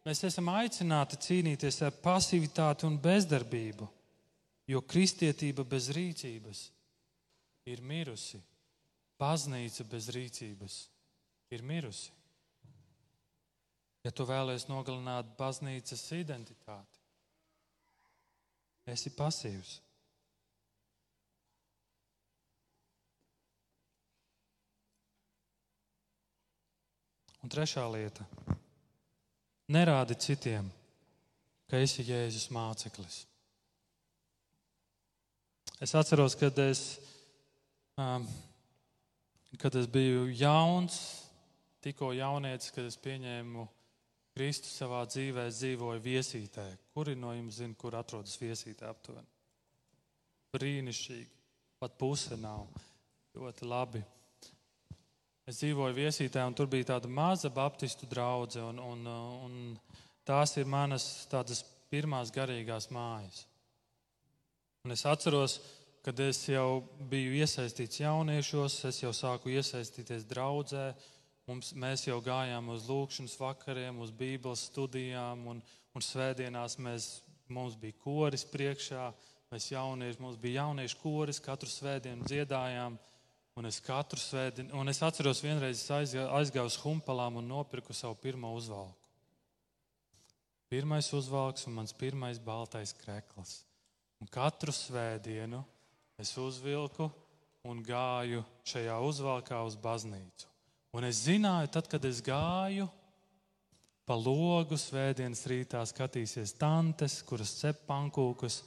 mēs 0.05 0.25
esam 0.27 0.51
aicināti 0.53 1.19
cīnīties 1.25 1.83
ar 1.87 1.97
pasivitāti 2.05 2.88
un 2.88 2.99
bezdarbību, 3.01 3.88
jo 4.69 4.81
kristietība 4.83 5.65
bez 5.69 5.91
rīcības 5.95 6.65
ir 7.71 7.83
mirusi. 7.87 8.41
Baznīca 9.23 9.87
bez 9.87 10.09
rīcības 10.11 10.81
ir 11.55 11.63
mirusi. 11.63 12.11
Ja 14.03 14.11
tu 14.11 14.27
vēlies 14.27 14.67
nogalināt 14.67 15.29
baznīcas 15.39 16.03
identitāti, 16.17 16.99
esi 18.91 19.13
pasīvs. 19.15 19.77
Un 27.43 27.51
trešā 27.51 27.83
lieta- 27.91 28.27
nerādi 29.77 30.19
citiem, 30.19 30.69
ka 31.71 31.79
esi 31.79 32.05
Jēzus 32.07 32.51
māceklis. 32.55 33.25
Es 35.83 35.95
atceros, 35.99 36.37
kad 36.39 36.59
es, 36.63 37.01
um, 37.99 38.27
kad 39.61 39.75
es 39.77 39.88
biju 39.91 40.29
jauns, 40.33 40.99
tikko 41.85 42.12
jaunietis, 42.17 42.73
kad 42.73 42.87
es 42.88 42.97
pieņēmu 43.03 43.67
Kristu 44.33 44.71
savā 44.73 45.03
dzīvē, 45.05 45.45
dzīvoju 45.53 46.01
viesītē. 46.01 46.65
Kuri 46.97 47.12
no 47.21 47.35
jums 47.37 47.59
zina, 47.61 47.77
kur 47.77 47.97
atrodas 47.99 48.38
viesītē 48.41 48.88
aptuveni? 48.88 49.29
Brīnišķīgi. 50.57 51.29
Pat 51.83 51.99
puse 52.01 52.38
nav. 52.41 52.65
Ļoti 53.37 53.69
labi. 53.69 54.01
Es 55.49 55.59
dzīvoju 55.59 55.97
viesītē, 55.97 56.45
un 56.47 56.57
tur 56.57 56.71
bija 56.71 56.93
tāda 56.95 57.11
maza 57.11 57.51
baptistu 57.53 58.07
draudzene, 58.09 58.81
un, 58.81 59.05
un, 59.05 59.45
un 59.49 60.03
tās 60.25 60.55
ir 60.57 60.69
manas 60.71 61.27
tādas 61.29 61.65
pirmās 61.93 62.31
garīgās 62.33 62.88
mājas. 62.95 63.43
Un 64.87 64.95
es 64.95 65.05
atceros, 65.07 65.59
kad 66.03 66.21
es 66.21 66.41
jau 66.51 66.83
biju 67.11 67.37
iesaistīts 67.38 68.01
jauniešos, 68.03 68.81
es 68.88 69.03
jau 69.05 69.12
sāku 69.15 69.53
iesaistīties 69.55 70.27
draudzē, 70.31 70.88
mums, 71.47 71.71
mēs 71.79 72.09
jau 72.09 72.19
gājām 72.25 72.73
uz 72.75 72.88
lūkšanas 72.91 73.37
vakariem, 73.38 74.01
uz 74.03 74.11
Bībeles 74.11 74.67
studijām, 74.71 75.47
un, 75.53 75.62
un 75.95 76.05
svētdienās 76.05 76.79
mēs, 76.83 77.12
mums 77.53 77.79
bija 77.79 77.99
koris 78.03 78.45
priekšā. 78.51 79.12
Mēs 79.53 79.69
jaunieši, 79.69 80.21
mums 80.25 80.38
bija 80.41 80.62
jauniešu 80.62 80.97
koris, 81.03 81.38
katru 81.45 81.69
svētdienu 81.69 82.25
dziedājām. 82.25 82.97
Un 83.61 83.69
es 83.69 83.83
katru 83.85 84.17
svētdienu, 84.17 84.73
un 84.81 84.88
es 84.88 85.03
atceros, 85.05 85.43
vienreiz 85.45 85.83
aizgāju 85.93 86.71
uz 86.71 86.79
humpalām 86.81 87.37
un 87.37 87.51
nopirku 87.51 87.93
savu 87.93 88.17
pirmo 88.17 88.55
uzvalku. 88.57 88.97
Pirmais 90.73 91.11
uzvalks 91.12 91.67
un 91.69 91.77
mans 91.77 91.93
pirmais 91.93 92.41
baltais 92.41 92.95
krekls. 92.97 93.59
Un 94.25 94.31
katru 94.33 94.73
svētdienu 94.73 95.61
es 96.20 96.33
uzvilku 96.38 97.09
un 97.68 97.83
gāju 97.87 98.42
šajā 98.66 98.96
uzvalkā 99.07 99.61
uz 99.66 99.77
baznīcu. 99.79 100.48
Un 100.92 101.07
es 101.09 101.22
zināju, 101.25 101.70
tad, 101.72 101.88
kad 101.88 102.05
es 102.05 102.20
gāju 102.25 102.88
pa 104.05 104.16
logu 104.18 104.77
svētdienas 104.77 105.44
rītā, 105.48 105.81
skatīsies 105.88 106.57
tantes, 106.59 107.20
kuras 107.25 107.55
cep 107.61 107.85
pankūkus, 107.88 108.61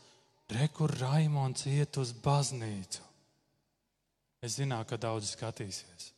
rekur 0.49 0.93
Raimons 1.01 1.67
iet 1.69 1.99
uz 2.01 2.15
baznīcu. 2.23 3.03
Es 4.41 4.57
zināju, 4.59 4.87
ka 4.89 5.01
daudzi 5.01 5.33
skatīsies. 5.35 6.11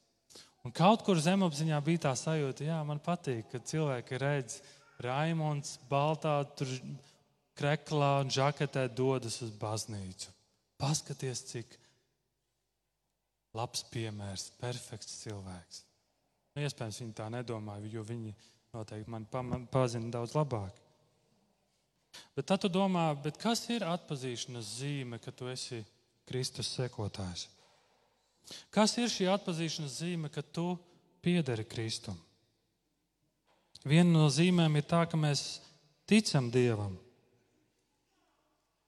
Un 0.67 0.73
kaut 0.75 1.03
kur 1.07 1.19
zemapziņā 1.23 1.77
bija 1.83 2.07
tā 2.09 2.15
sajūta, 2.19 2.65
jā, 2.67 2.79
man 2.87 2.99
patīk, 3.03 3.47
ka 3.51 3.63
cilvēki 3.63 4.19
redz 4.21 4.61
Raimons 5.03 5.77
baltā, 5.89 6.39
tur 6.57 6.71
kreklā 7.57 8.17
un 8.23 8.31
žaketē 8.33 8.87
dodas 8.93 9.41
uz 9.45 9.53
baznīcu. 9.57 10.36
Paskaties, 10.77 11.41
cik 11.49 11.77
labs 13.57 13.83
piemērs, 13.91 14.51
perfekts 14.61 15.21
cilvēks. 15.23 15.83
Nu, 16.53 16.63
iespējams, 16.65 17.01
viņi 17.03 17.15
tā 17.17 17.29
nedomāja, 17.33 17.89
jo 17.91 18.03
viņi 18.05 18.33
noteikti 18.73 19.13
mani 19.13 19.65
pazina 19.73 20.11
daudz 20.13 20.35
labāk. 20.37 20.83
Bet 22.37 22.47
tad 22.49 22.63
tu 22.63 22.69
domā, 22.71 23.09
kas 23.41 23.65
ir 23.73 23.85
atpazīšanas 23.85 24.73
zīme, 24.79 25.19
ka 25.21 25.33
tu 25.33 25.49
esi 25.51 25.83
Kristus 26.29 26.69
sekotājs? 26.77 27.47
Kas 28.73 28.95
ir 28.97 29.11
šī 29.11 29.27
atpazīšanas 29.33 29.99
zīme, 30.01 30.31
ka 30.33 30.41
tu 30.41 30.71
piederi 31.25 31.65
Kristum? 31.67 32.17
Viena 33.87 34.09
no 34.09 34.27
zīmēm 34.33 34.79
ir 34.79 34.85
tā, 34.87 35.03
ka 35.09 35.19
mēs 35.19 35.59
ticam 36.09 36.49
Dievam. 36.51 36.95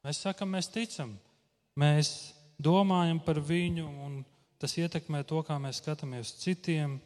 Mēs 0.03 0.21
sakam, 0.23 0.51
mēs 0.55 0.71
ticam, 0.71 1.13
mēs 1.79 2.33
domājam 2.59 3.21
par 3.23 3.39
viņu, 3.39 3.87
un 4.05 4.19
tas 4.59 4.75
ietekmē 4.79 5.23
to, 5.27 5.41
kā 5.47 5.57
mēs 5.61 5.79
skatāmies 5.79 6.35
citiem. 6.41 6.97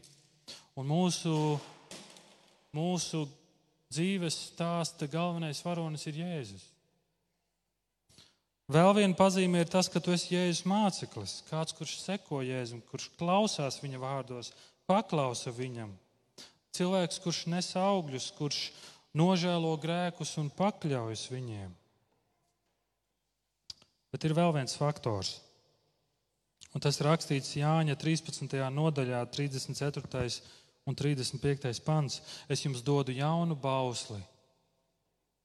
Un 0.74 0.90
mūsu, 0.90 1.34
mūsu 2.74 3.28
dzīves 3.94 4.40
stāsta 4.50 5.08
galvenais 5.10 5.62
varonis 5.66 6.08
ir 6.10 6.24
Jēzus. 6.24 6.66
Vēl 8.74 8.94
viena 8.96 9.14
pazīme 9.14 9.60
ir 9.62 9.70
tas, 9.70 9.90
ka 9.92 10.00
tu 10.02 10.14
esi 10.16 10.34
Jēzus 10.34 10.64
māceklis, 10.66 11.42
kāds, 11.50 11.76
kurš 11.78 11.98
seko 12.00 12.40
Jēzum, 12.42 12.82
kurš 12.90 13.10
klausās 13.20 13.82
viņa 13.84 14.00
vārdos, 14.02 14.54
paklausa 14.90 15.54
viņam. 15.54 15.92
Cilvēks, 16.74 17.20
kurš 17.22 17.44
nes 17.54 17.70
augļus, 17.78 18.32
kurš 18.40 18.64
nožēlo 19.14 19.76
grēkus 19.84 20.34
un 20.42 20.50
pakļaujas 20.58 21.28
viņiem. 21.30 21.70
Bet 24.14 24.28
ir 24.28 24.36
vēl 24.38 24.54
viens 24.54 24.78
faktors. 24.78 25.40
Un 26.74 26.82
tas 26.82 27.02
rakstīts 27.06 27.56
Jāņa 27.58 27.96
13. 28.00 28.54
nodaļā, 28.74 29.24
34. 29.34 30.30
un 30.90 30.98
35. 30.98 31.82
pants. 31.86 32.22
Es 32.50 32.62
jums 32.66 32.86
dodu 32.86 33.14
jaunu 33.14 33.58
bausli. 33.58 34.22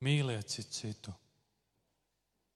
Mīliet 0.04 0.52
citu 0.52 0.76
citu 0.76 1.14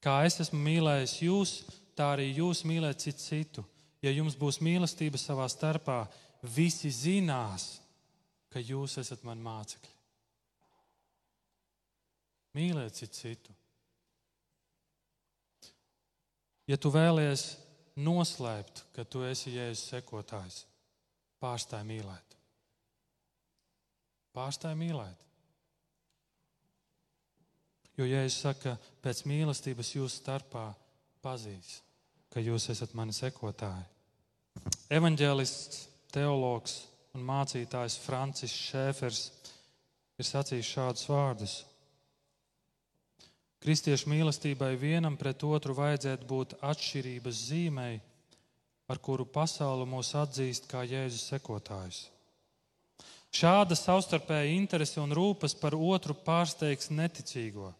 Kā 0.02 0.24
es 0.26 0.40
esmu 0.42 0.58
mīlējis 0.58 1.14
jūs, 1.22 1.50
tā 1.94 2.08
arī 2.16 2.26
jūs 2.34 2.64
mīlēt 2.66 3.04
citu 3.04 3.22
citu. 3.22 3.64
Ja 4.02 4.10
jums 4.10 4.34
būs 4.34 4.58
mīlestība 4.58 5.18
savā 5.20 5.46
starpā, 5.46 6.00
visi 6.42 6.90
zinās, 6.90 7.76
ka 8.50 8.58
jūs 8.58 8.98
esat 8.98 9.22
mani 9.22 9.46
mācekļi. 9.46 9.92
Mīliet 12.58 12.98
citu 12.98 13.20
citu. 13.20 13.54
Ja 16.70 16.78
tu 16.78 16.92
vēlies 16.94 17.56
noslēpt, 17.98 18.84
ka 18.94 19.04
tu 19.04 19.24
esi 19.26 19.56
Jēzus 19.56 19.88
sekotājs, 19.92 20.62
pārstāj 21.42 21.82
mīlēt. 21.88 22.36
Pārstāj 24.32 24.76
mīlēt. 24.78 25.18
Jo 27.98 28.06
Jēzus 28.08 28.38
saka, 28.46 28.76
pēc 29.04 29.24
mīlestības 29.28 29.94
jūsu 29.96 30.22
starpā 30.22 30.70
pazīs, 31.22 31.80
ka 32.32 32.40
jūs 32.40 32.70
esat 32.72 32.94
mani 32.96 33.12
sekotāji. 33.12 33.84
Evanģēlists, 34.92 35.86
teologs 36.12 36.78
un 37.16 37.24
mācītājs 37.28 37.98
Francis 38.04 38.54
Šēfers 38.70 39.22
ir 40.20 40.28
sacījis 40.28 40.72
šādus 40.76 41.08
vārdus. 41.10 41.54
Kristiešu 43.62 44.10
mīlestībai 44.10 44.72
vienam 44.74 45.14
pret 45.14 45.44
otru 45.46 45.76
vajadzētu 45.78 46.26
būt 46.26 46.54
atšķirības 46.66 47.42
zīmei, 47.46 48.00
ar 48.90 48.98
kuru 48.98 49.22
pasaule 49.22 49.86
mūs 49.86 50.10
atzīst 50.18 50.66
kā 50.70 50.82
Jēzus 50.82 51.28
sekotājus. 51.30 52.00
Šāda 53.32 53.78
savstarpēja 53.78 54.50
interese 54.52 54.98
un 55.00 55.14
rūpes 55.14 55.54
par 55.60 55.76
otru 55.78 56.16
pārsteigs 56.26 56.90
neticīgo. 56.90 57.70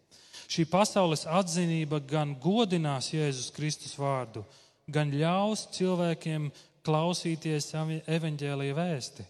Šī 0.47 0.65
pasaules 0.71 1.27
atzinība 1.27 1.99
gan 1.99 2.31
godinās 2.41 3.11
Jēzus 3.11 3.51
Kristus 3.53 3.93
vārdu, 3.99 4.45
gan 4.87 5.11
ļaus 5.11 5.67
cilvēkiem 5.75 6.47
klausīties 6.83 7.69
evaņģēlīja 8.07 8.79
vēsti. 8.79 9.27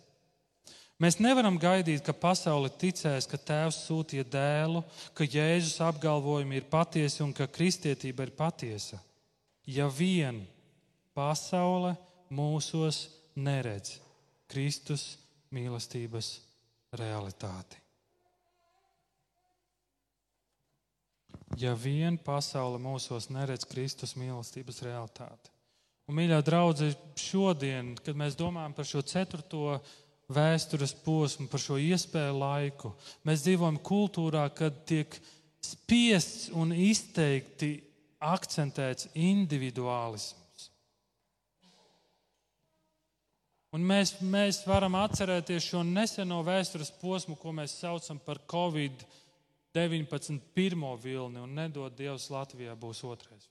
Mēs 1.03 1.17
nevaram 1.19 1.57
gaidīt, 1.59 1.99
ka 2.05 2.13
pasaule 2.15 2.69
ticēs, 2.79 3.25
ka 3.27 3.35
Tēvs 3.35 3.81
sūtīja 3.89 4.23
dēlu, 4.31 4.83
ka 5.17 5.25
Jēzus 5.27 5.81
apgalvojumi 5.83 6.61
ir 6.61 6.67
patiesi 6.71 7.19
un 7.25 7.33
ka 7.35 7.49
kristietība 7.51 8.23
ir 8.23 8.31
patiesa. 8.37 9.01
Ja 9.67 9.89
vien 9.91 10.45
pasaule 11.17 11.97
mūsos 12.31 13.09
neredz 13.35 13.97
Kristus 14.47 15.17
mīlestības 15.51 16.37
realitāti. 16.95 17.81
Ja 21.59 21.73
vien 21.75 22.15
pasaule 22.17 22.79
mūsos 22.79 23.27
neredz 23.33 23.67
Kristus 23.67 24.15
mīlestības 24.15 24.79
realitāti. 24.87 25.51
Un, 26.07 26.15
mīļā 26.17 26.39
draudzene, 26.43 26.95
šodien, 27.19 27.93
kad 28.03 28.17
mēs 28.19 28.39
domājam 28.39 28.73
par 28.75 28.87
šo 28.87 29.03
ceturto 29.07 29.77
vēstures 30.31 30.93
posmu, 31.03 31.47
par 31.51 31.61
šo 31.61 31.77
iespēju 31.81 32.35
laiku, 32.37 32.93
mēs 33.27 33.43
dzīvojam 33.45 33.79
kultūrā, 33.83 34.45
kad 34.55 34.83
tiek 34.87 35.17
spiests 35.63 36.49
un 36.55 36.71
izteikti 36.75 37.75
akcentēts 38.23 39.09
individuālisms. 39.19 40.39
Un 43.73 43.81
mēs, 43.89 44.13
mēs 44.21 44.61
varam 44.69 44.93
atcerēties 44.99 45.71
šo 45.71 45.81
neseno 45.87 46.43
vēstures 46.45 46.91
posmu, 47.01 47.35
ko 47.41 47.55
mēs 47.57 47.73
saucam 47.81 48.19
par 48.21 48.37
Covid-19 48.51 50.37
pirmo 50.53 50.93
vilni, 51.01 51.41
un 51.41 51.55
nedod 51.57 51.95
Dievs 51.97 52.29
Latvijā 52.29 52.75
būs 52.77 53.01
otrais. 53.09 53.49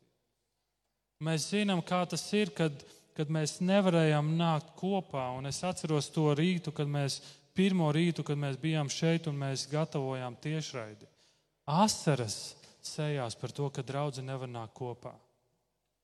Mēs 1.22 1.48
zinām, 1.50 1.82
kā 1.87 2.04
tas 2.06 2.22
ir, 2.38 2.50
kad, 2.54 2.85
kad 3.16 3.31
mēs 3.33 3.61
nevarējām 3.64 4.33
nākt 4.38 4.72
kopā. 4.79 5.29
Un 5.38 5.48
es 5.51 5.61
atceros 5.66 6.11
to 6.14 6.31
rītu, 6.38 6.72
kad 6.75 6.88
mēs 6.90 7.20
pirmo 7.57 7.90
rītu, 7.92 8.25
kad 8.27 8.40
mēs 8.40 8.59
bijām 8.61 8.90
šeit 8.92 9.29
un 9.29 9.38
mēs 9.40 9.66
gatavojām 9.72 10.38
tiešraidi. 10.42 11.09
Asaras 11.68 12.56
sejās 12.83 13.37
par 13.38 13.52
to, 13.54 13.69
ka 13.71 13.85
draugi 13.87 14.25
nevar 14.25 14.50
nākt 14.50 14.75
kopā. 14.79 15.13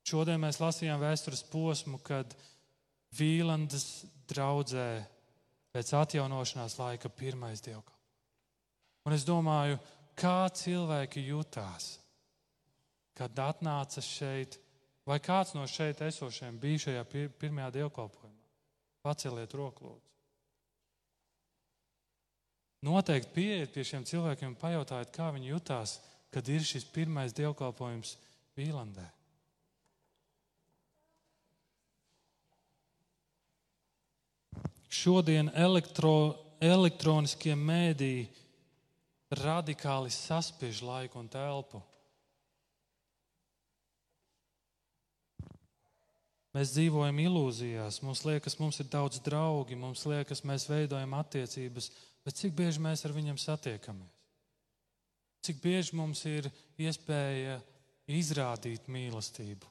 Šodien 0.09 0.41
mēs 0.41 0.61
lasījām 0.61 1.01
vēstures 1.03 1.43
posmu, 1.51 1.99
kad 2.01 2.33
Vīlandes 3.19 4.05
draudzē 4.29 4.89
pēc 5.73 5.93
atjaunošanās 5.97 6.77
laika 6.79 7.11
pirmais 7.13 7.61
dievkalpojums. 7.65 7.97
Un 9.09 9.15
es 9.17 9.25
domāju, 9.25 9.79
kā 10.19 10.49
cilvēki 10.53 11.23
jutās, 11.31 11.97
kad 13.17 13.37
atnāca 13.41 14.03
šeit, 14.05 14.59
vai 15.09 15.19
kāds 15.25 15.55
no 15.57 15.65
šeit 15.67 16.03
esošiem 16.05 16.59
bija 16.61 16.85
šajā 16.85 17.05
pirmajā 17.41 17.71
dievkalpojumā. 17.79 18.35
Paceliet 19.03 19.55
roku, 19.57 19.89
lūdzu. 19.89 20.07
Noteikti 22.87 23.35
pieiet 23.35 23.73
pie 23.75 23.83
šiem 23.87 24.05
cilvēkiem 24.07 24.53
un 24.53 24.59
pajautājiet, 24.61 25.15
kā 25.15 25.33
viņi 25.35 25.55
jutās, 25.55 25.99
kad 26.35 26.47
ir 26.53 26.67
šis 26.67 26.85
pirmais 26.93 27.35
dievkalpojums 27.35 28.19
Vīlandē. 28.59 29.09
šodien 34.89 35.51
elektro, 35.55 36.35
elektroniskie 36.61 37.55
mēdīji 37.57 38.27
radikāli 39.39 40.11
saspiež 40.13 40.83
laiku 40.83 41.21
un 41.21 41.29
telpu. 41.31 41.83
Mēs 46.59 46.73
dzīvojam 46.75 47.21
ilūzijās, 47.23 48.01
mums 48.03 48.25
liekas, 48.27 48.57
mums 48.59 48.81
ir 48.83 48.89
daudz 48.91 49.21
draugi, 49.23 49.77
mums 49.79 50.01
liekas, 50.11 50.41
mēs 50.43 50.65
veidojam 50.67 51.13
attiecības, 51.15 51.87
bet 52.27 52.35
cik 52.35 52.57
bieži 52.59 52.81
mēs 52.83 53.05
ar 53.07 53.13
viņiem 53.15 53.37
satiekamies? 53.39 54.15
Cik 55.47 55.61
bieži 55.63 55.95
mums 55.95 56.25
ir 56.27 56.49
iespēja 56.83 57.61
izrādīt 58.11 58.89
mīlestību, 58.91 59.71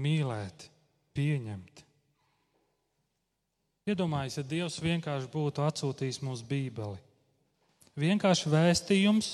mīlēt, 0.00 0.64
pieņemt? 1.12 1.82
Iedomājieties, 3.92 4.38
ja 4.40 4.44
Dievs 4.54 4.78
vienkārši 4.80 5.28
būtu 5.34 5.66
atsūtījis 5.66 6.22
mums 6.24 6.40
Bībeli. 6.48 6.96
Vienkārši 8.00 8.54
vēstījums, 8.54 9.28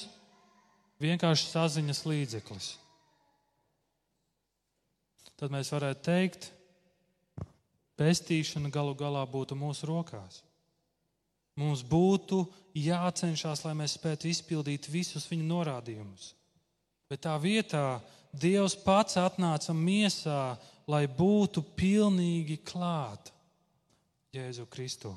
vienkārši 0.99 1.47
saziņas 1.53 2.03
līdzeklis. 2.11 2.72
Tad 5.39 5.55
mēs 5.55 5.70
varētu 5.74 6.05
teikt, 6.11 6.51
pestīšana 8.03 8.70
galu 8.74 8.96
galā 8.98 9.22
būtu 9.30 9.55
mūsu 9.59 9.86
rokās. 9.86 10.42
Mums 11.61 11.82
būtu 11.84 12.42
jācenšas, 12.74 13.62
lai 13.66 13.74
mēs 13.76 13.98
spētu 13.98 14.30
izpildīt 14.30 14.88
visus 14.90 15.28
viņa 15.30 15.46
norādījumus. 15.46 16.32
Bet 17.11 17.22
tā 17.28 17.36
vietā 17.38 18.00
Dievs 18.32 18.72
pats 18.80 19.18
atnāca 19.20 19.74
miesā, 19.76 20.57
lai 20.88 21.05
būtu 21.05 21.61
pilnīgi 21.76 22.57
klāta 22.64 23.34
Jēzu 24.32 24.64
Kristu. 24.72 25.12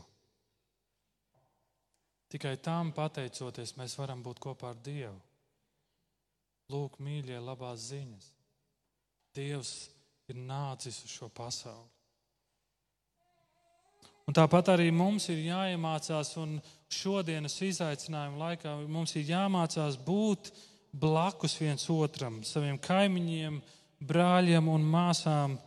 Tikai 2.28 2.58
tam 2.60 2.92
pateicoties, 2.92 3.78
mēs 3.80 3.96
varam 3.96 4.20
būt 4.26 4.44
kopā 4.44 4.74
ar 4.74 4.84
Dievu. 4.84 5.16
Lūk, 6.74 7.00
mīļie, 7.00 7.40
labās 7.40 7.88
ziņas. 7.94 8.28
Dievs 9.38 9.74
ir 10.28 10.44
nācis 10.44 11.00
uz 11.06 11.16
šo 11.16 11.32
pasauli. 11.32 11.95
Un 14.26 14.34
tāpat 14.34 14.72
arī 14.74 14.90
mums 14.90 15.28
ir 15.30 15.44
jāiemācās, 15.46 16.32
un 16.42 16.58
šodienas 16.90 17.60
izaicinājuma 17.62 18.40
laikā 18.42 18.74
mums 18.90 19.14
ir 19.20 19.28
jāmācās 19.30 20.00
būt 20.02 20.50
blakus 20.96 21.58
viens 21.60 21.86
otram, 21.94 22.40
saviem 22.48 22.80
kaimiņiem, 22.82 23.60
brāļiem 24.02 24.70
un 24.72 24.88
māsām. 24.90 25.58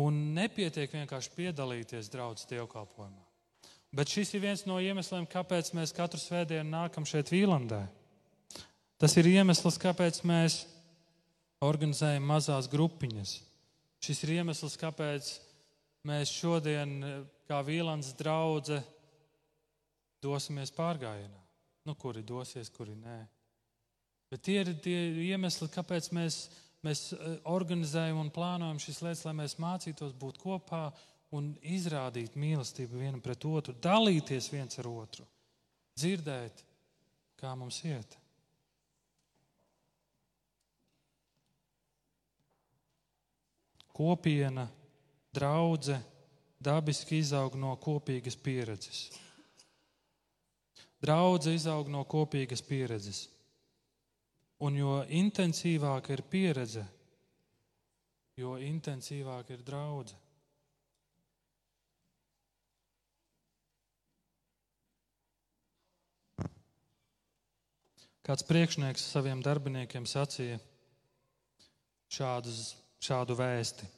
Un 0.00 0.20
nepietiek 0.36 0.92
vienkārši 0.94 1.32
piedalīties 1.34 2.08
draudzes 2.12 2.46
dievkalpojumā. 2.46 3.24
Bet 3.90 4.12
šis 4.12 4.36
ir 4.36 4.44
viens 4.44 4.62
no 4.70 4.78
iemesliem, 4.78 5.26
kāpēc 5.26 5.72
mēs 5.74 5.92
katru 5.92 6.20
svētdienu 6.22 6.70
nākam 6.70 7.02
šeit 7.08 7.32
Vīlandē. 7.34 7.82
Tas 9.02 9.16
ir 9.18 9.26
iemesls, 9.26 9.80
kāpēc 9.82 10.22
mēs 10.28 10.60
organizējam 11.64 12.28
mazās 12.30 12.70
grupiņas. 12.70 13.34
Šis 14.00 14.22
ir 14.24 14.36
iemesls, 14.38 14.78
kāpēc 14.78 15.26
mēs 15.26 15.49
šodien 16.30 16.96
kā 17.48 17.60
Vīlāns 17.66 18.14
draudzē 18.16 18.80
dosimies 20.22 20.72
pārgājienā. 20.76 21.40
Nu, 21.88 21.96
kuri 21.96 22.22
dosies, 22.22 22.70
kuri 22.72 22.94
nē. 22.94 23.20
Bet 24.30 24.44
tie 24.46 24.60
ir 24.62 24.74
tie 24.84 24.98
iemesli, 25.26 25.66
kāpēc 25.72 26.10
mēs, 26.14 26.36
mēs 26.86 27.08
eh, 27.16 27.38
organizējam 27.50 28.20
un 28.20 28.30
plānojam 28.30 28.78
šīs 28.78 29.00
lietas, 29.02 29.24
lai 29.26 29.34
mēs 29.40 29.56
mācītos 29.58 30.14
būt 30.20 30.38
kopā 30.42 30.84
un 31.34 31.52
izrādīt 31.66 32.36
mīlestību 32.38 33.00
vienam 33.00 33.22
pret 33.24 33.44
otru, 33.48 33.74
dalīties 33.82 34.50
viens 34.52 34.78
ar 34.82 34.90
otru, 34.90 35.26
dzirdēt, 35.98 36.64
kā 37.40 37.54
mums 37.58 37.80
iet. 37.86 38.16
Kopiena, 44.00 44.64
draudzene 45.34 46.02
dabiski 46.60 47.20
izaug 47.24 47.56
no 47.56 47.72
kopīgas 47.80 48.36
pieredzes. 48.36 49.08
Draudze 51.00 51.54
izaug 51.56 51.88
no 51.88 52.04
kopīgas 52.04 52.60
pieredzes. 52.64 53.24
Un 54.60 54.76
jo 54.76 54.98
intensīvāka 55.08 56.12
ir 56.12 56.20
pieredze, 56.28 56.82
jo 58.36 58.58
intensīvāka 58.60 59.56
ir 59.56 59.62
draudzene. 59.64 60.20
Kāds 68.20 68.44
priekšnieks 68.46 69.06
saviem 69.10 69.40
darbiniekiem 69.42 70.04
sacīja 70.06 70.60
šādus, 72.12 72.76
šādu 73.02 73.34
vēsti. 73.40 73.88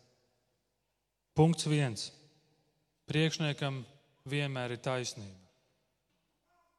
Punkts 1.33 1.65
viens 1.69 2.11
priekšniekam 3.09 3.83
vienmēr 4.29 4.77
ir 4.77 4.81
taisnība. 4.83 5.39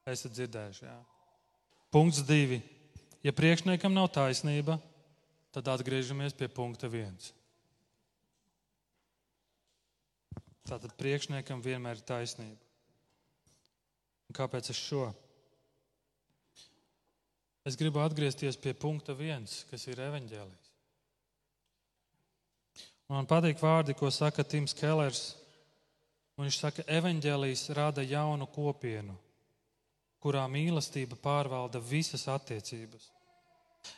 Esat 0.10 0.34
dzirdējuši, 0.36 0.86
jā. 0.86 0.98
Punkts 1.94 2.24
divi. 2.28 2.60
Ja 3.24 3.32
priekšniekam 3.36 3.94
nav 3.96 4.10
taisnība, 4.16 4.80
tad 5.56 5.70
atgriežamies 5.72 6.36
pie 6.36 6.50
punkta 6.52 6.90
viens. 6.92 7.32
Tātad 10.68 10.96
priekšniekam 11.00 11.62
vienmēr 11.64 12.00
ir 12.00 12.08
taisnība. 12.08 12.60
Un 14.28 14.38
kāpēc 14.38 14.72
es 14.74 14.80
šo? 14.80 15.08
Es 17.64 17.78
gribu 17.80 18.02
atgriezties 18.04 18.60
pie 18.60 18.74
punkta 18.76 19.16
viens, 19.16 19.62
kas 19.70 19.88
ir 19.88 20.02
evaņģēlijs. 20.04 20.63
Man 23.14 23.28
patīk 23.30 23.60
vārdi, 23.62 23.94
ko 23.94 24.10
saka 24.10 24.42
Tims 24.42 24.74
Kellers 24.74 25.36
viņš 26.40 26.56
saka, 26.58 26.82
ka 26.82 26.96
evaņģēlijas 26.98 27.68
rada 27.78 28.02
jaunu 28.02 28.48
kopienu, 28.50 29.14
kurā 30.24 30.48
mīlestība 30.50 31.20
pārvalda 31.22 31.82
visas 31.84 32.26
attiecības. 32.32 33.12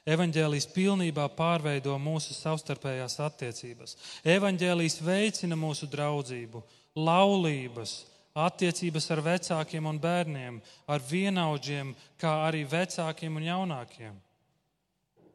Evanģēlijas 0.10 0.68
pilnībā 0.74 1.30
pārveido 1.38 1.94
mūsu 2.02 2.36
savstarpējās 2.36 3.20
attiecības. 3.24 3.96
Evanģēlijas 4.36 5.00
veicina 5.06 5.56
mūsu 5.56 5.88
draudzību, 5.88 6.64
laulības, 6.98 7.96
attiecības 8.36 9.10
ar 9.16 9.24
vecākiem 9.30 9.88
un 9.88 10.02
bērniem, 10.02 10.60
ar 10.92 11.08
vienaudžiem, 11.08 11.94
kā 12.20 12.34
arī 12.50 12.66
vecākiem 12.68 13.40
un 13.40 13.48
jaunākiem. 13.48 14.25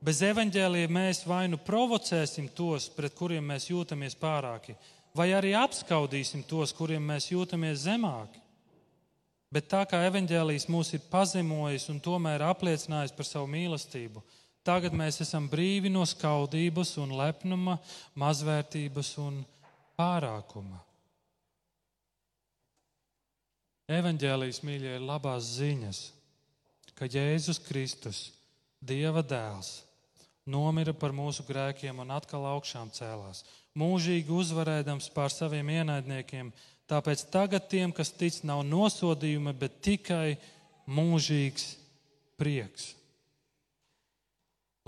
Bez 0.00 0.22
evaņģēlija 0.24 0.88
mēs 0.88 1.26
vai 1.28 1.44
nu 1.52 1.58
provocēsim 1.60 2.46
tos, 2.56 2.86
pret 2.88 3.12
kuriem 3.18 3.44
mēs 3.52 3.66
jūtamies 3.68 4.14
pārāki, 4.16 4.72
vai 5.12 5.28
arī 5.36 5.52
apskaudīsim 5.58 6.46
tos, 6.48 6.72
kuriem 6.72 7.04
mēs 7.04 7.28
jūtamies 7.28 7.82
zemāki. 7.84 8.40
Bet 9.52 9.66
tā 9.68 9.82
kā 9.90 9.98
evanģēlijas 10.06 10.68
mūs 10.72 10.94
ir 10.96 11.02
pazemojis 11.10 11.88
un 11.92 11.98
tomēr 12.00 12.46
apliecinājis 12.48 13.12
par 13.12 13.26
savu 13.28 13.50
mīlestību, 13.50 14.22
tagad 14.64 14.94
mēs 14.96 15.20
esam 15.24 15.50
brīvi 15.50 15.90
no 15.92 16.06
skaudības 16.06 16.94
un 17.02 17.12
lepnuma, 17.18 17.76
mazvērtības 18.14 19.12
un 19.20 19.42
pārākuma. 20.00 20.80
Evanģēlijas 23.90 24.62
mīļie 24.64 24.96
ir 24.96 25.04
labās 25.04 25.56
ziņas, 25.58 26.02
ka 26.94 27.10
Jēzus 27.10 27.58
Kristus, 27.66 28.28
Dieva 28.80 29.20
dēls, 29.20 29.89
nomira 30.50 30.92
par 30.96 31.14
mūsu 31.14 31.46
grēkiem 31.46 32.02
un 32.02 32.10
atkal 32.14 32.44
augšām 32.50 32.90
cēlās 32.94 33.44
mūžīgi 33.78 34.32
uzvarēdams 34.34 35.10
pār 35.14 35.32
saviem 35.32 35.68
ienaidniekiem. 35.70 36.50
Tāpēc 36.90 37.26
tagad 37.30 37.68
tiem, 37.70 37.92
kas 37.94 38.10
tic, 38.10 38.40
nav 38.42 38.64
nosodījuma, 38.66 39.54
bet 39.54 39.78
tikai 39.84 40.34
mūžīgs 40.90 41.76
prieks. 42.40 42.94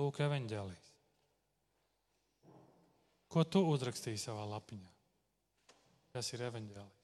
Lūk, 0.01 0.19
evanģēlijas. 0.25 0.91
Ko 3.31 3.45
tu 3.47 3.63
uzrakstīji 3.71 4.19
savā 4.21 4.45
lapiņā? 4.51 4.91
Kas 6.13 6.33
ir 6.35 6.43
evanģēlijas? 6.49 6.99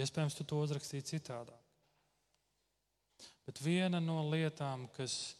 Iespējams, 0.00 0.36
tu 0.36 0.46
to 0.48 0.58
uzrakstīji 0.64 1.06
citādāk. 1.14 1.56
Bet 3.46 3.60
viena 3.62 4.00
no 4.02 4.22
lietām, 4.30 4.86
kas 4.96 5.36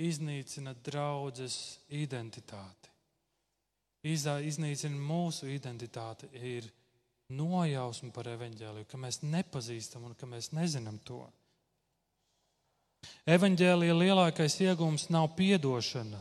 iznīcina 0.00 0.74
draudzes 0.84 1.78
identitāti, 1.92 2.88
iznīcina 4.04 4.96
mūsu 4.96 5.50
identitāti, 5.52 6.30
ir 6.34 6.68
nojausma 7.30 8.10
par 8.14 8.30
evaņģēliju, 8.32 8.88
ka 8.90 8.98
mēs 8.98 9.20
nepazīstam 9.22 10.08
un 10.08 10.16
ka 10.18 10.26
mēs 10.26 10.50
nezinām 10.56 10.98
to. 11.06 11.22
Evanģēlija 13.28 13.94
lielākais 13.96 14.58
iegūms 14.64 15.08
nav 15.12 15.30
piedošana, 15.36 16.20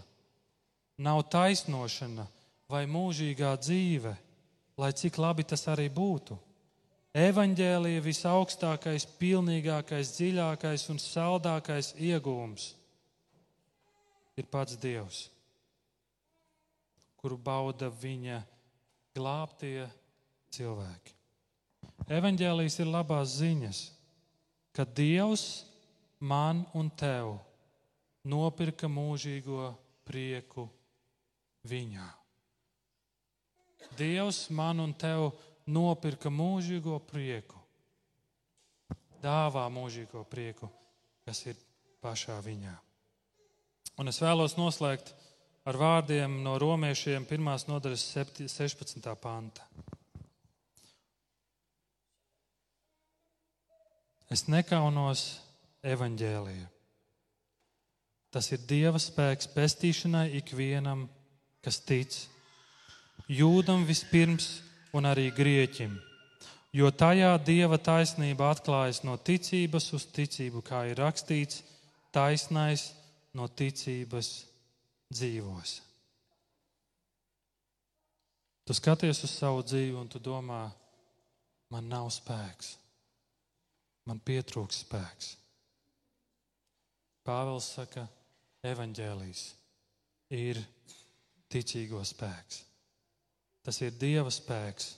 nav 1.00 1.24
taisnošana 1.32 2.28
vai 2.70 2.86
mūžīgā 2.88 3.56
dzīve, 3.60 4.14
lai 4.80 4.92
cik 4.96 5.18
labi 5.20 5.44
tas 5.48 5.66
arī 5.72 5.90
būtu. 5.92 6.38
Evanģēlija 7.20 8.04
visaugstākais, 8.06 9.08
pilnīgākais, 9.20 10.14
dziļākais 10.20 10.86
un 10.94 11.02
saldākais 11.02 11.96
iegūms 11.98 12.68
ir 14.40 14.48
pats 14.48 14.78
Dievs, 14.80 15.28
kuru 17.20 17.38
bauda 17.38 17.90
viņa 17.92 18.40
glābtie 19.16 19.88
cilvēki. 20.54 21.16
Evanģēlijas 22.10 22.80
ir 22.82 22.90
labās 22.90 23.36
ziņas, 23.38 23.82
ka 24.74 24.86
Dievs 24.86 25.66
man 26.20 26.64
un 26.74 26.90
tev 26.90 27.36
nopirka 28.24 28.90
mūžīgo 28.90 29.74
prieku 30.08 30.68
viņā. 31.68 32.08
Dievs 34.00 34.48
man 34.56 34.80
un 34.84 34.94
tev 34.94 35.32
nopirka 35.70 36.32
mūžīgo 36.32 36.98
prieku, 37.10 37.60
dāvā 39.24 39.66
mūžīgo 39.74 40.24
prieku, 40.30 40.70
kas 41.28 41.46
ir 41.52 41.60
pašā 42.04 42.40
viņā. 42.46 42.76
Un 44.00 44.08
es 44.08 44.22
vēlos 44.24 44.54
noslēgt 44.56 45.10
ar 45.68 45.76
vārdiem 45.76 46.38
no 46.40 46.54
romiešiem 46.62 47.26
1. 47.28 47.48
nodaļas 47.68 48.04
16. 48.16 49.08
panta. 49.20 49.66
Es 54.32 54.46
nekaunos 54.48 55.24
evaņģēliju. 55.84 56.68
Tas 58.32 58.48
ir 58.56 58.64
Dieva 58.70 59.02
spēks 59.04 59.50
pestīšanai 59.52 60.30
ikvienam, 60.38 61.02
kas 61.66 61.82
tic, 61.84 62.16
jūdam 63.28 63.84
vispirms 63.90 64.62
un 64.96 65.10
arī 65.12 65.28
grieķim, 65.36 65.98
jo 66.72 66.94
tajā 66.94 67.34
Dieva 67.44 67.82
taisnība 67.82 68.54
atklājas 68.54 69.04
no 69.04 69.18
ticības 69.18 69.92
uz 69.98 70.08
ticību, 70.16 70.64
kā 70.64 70.86
ir 70.94 71.04
rakstīts, 71.04 71.66
taisnais 72.16 72.94
no 73.38 73.48
ticības 73.48 74.32
dzīvos. 75.14 75.76
Tu 78.66 78.76
skaties 78.78 79.24
uz 79.26 79.34
savu 79.34 79.64
dzīvi 79.66 79.98
un 79.98 80.10
tu 80.10 80.22
domā, 80.22 80.68
man 81.74 81.90
nav 81.90 82.10
spēks, 82.14 82.76
man 84.06 84.22
pietrūks 84.22 84.84
spēks. 84.86 85.32
Pāvils 87.26 87.68
saka, 87.76 88.06
evaņģēlijas 88.66 89.44
ir 90.38 90.62
ticīgo 91.50 92.02
spēks. 92.06 92.64
Tas 93.66 93.82
ir 93.82 93.98
Dieva 94.02 94.32
spēks, 94.34 94.94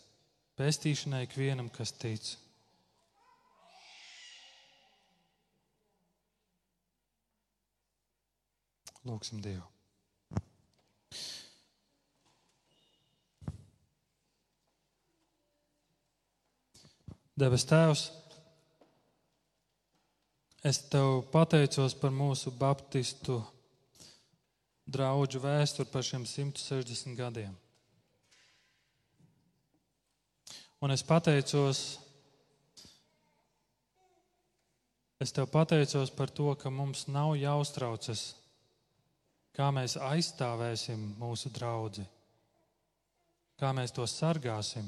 pestīšanai 0.59 1.25
ikvienam, 1.25 1.71
kas 1.73 1.91
tic. 1.95 2.33
Lūksim 9.01 9.39
Dievu. 9.41 9.65
Debes 17.41 17.63
Tēvs, 17.65 18.03
es 20.69 20.77
Tev 20.91 21.23
pateicos 21.33 21.95
par 21.97 22.13
mūsu 22.13 22.53
baptistu 22.53 23.39
draugu 24.85 25.41
vēsturi 25.41 25.89
par 25.89 26.05
šiem 26.05 26.27
160 26.29 27.17
gadiem. 27.17 27.55
Un 30.85 30.93
es 30.93 31.01
pateicos, 31.01 31.81
es 35.17 35.33
Tev 35.33 35.49
pateicos 35.49 36.13
par 36.13 36.29
to, 36.29 36.53
ka 36.61 36.69
mums 36.69 37.07
nav 37.09 37.33
jāuztraucas 37.41 38.27
kā 39.55 39.69
mēs 39.75 39.97
aizstāvēsim 39.99 41.03
mūsu 41.19 41.51
draugu, 41.53 42.05
kā 43.59 43.71
mēs 43.75 43.93
to 43.95 44.07
sargāsim, 44.07 44.87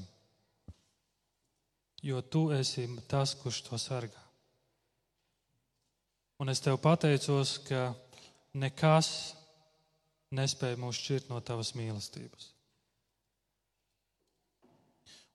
jo 2.04 2.22
tu 2.22 2.50
esi 2.56 2.88
tas, 3.08 3.36
kurš 3.40 3.62
to 3.68 3.80
sargā. 3.80 4.24
Un 6.42 6.52
es 6.52 6.60
tev 6.60 6.80
pateicos, 6.84 7.60
ka 7.68 7.94
nekas 8.60 9.10
nespēja 10.34 10.80
mūs 10.82 11.00
šķirt 11.00 11.30
no 11.32 11.40
tavas 11.46 11.72
mīlestības. 11.78 12.50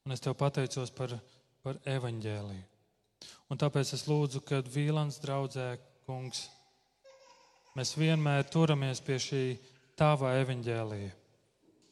Un 0.05 0.13
es 0.17 0.25
tev 0.25 0.35
pateicos 0.41 0.91
par, 0.97 1.15
par 1.63 1.79
evaņģēliju. 1.89 2.67
Un 3.49 3.61
tāpēc 3.61 3.95
es 3.97 4.05
lūdzu, 4.09 4.43
kad 4.45 4.69
Vīlans 4.69 5.21
draudzē, 5.23 5.71
kungs, 6.07 6.47
mēs 7.79 7.95
vienmēr 7.95 8.47
turamies 8.51 9.01
pie 9.05 9.19
šī 9.23 9.43
tava 9.99 10.35
evaņģēlīja. 10.43 11.11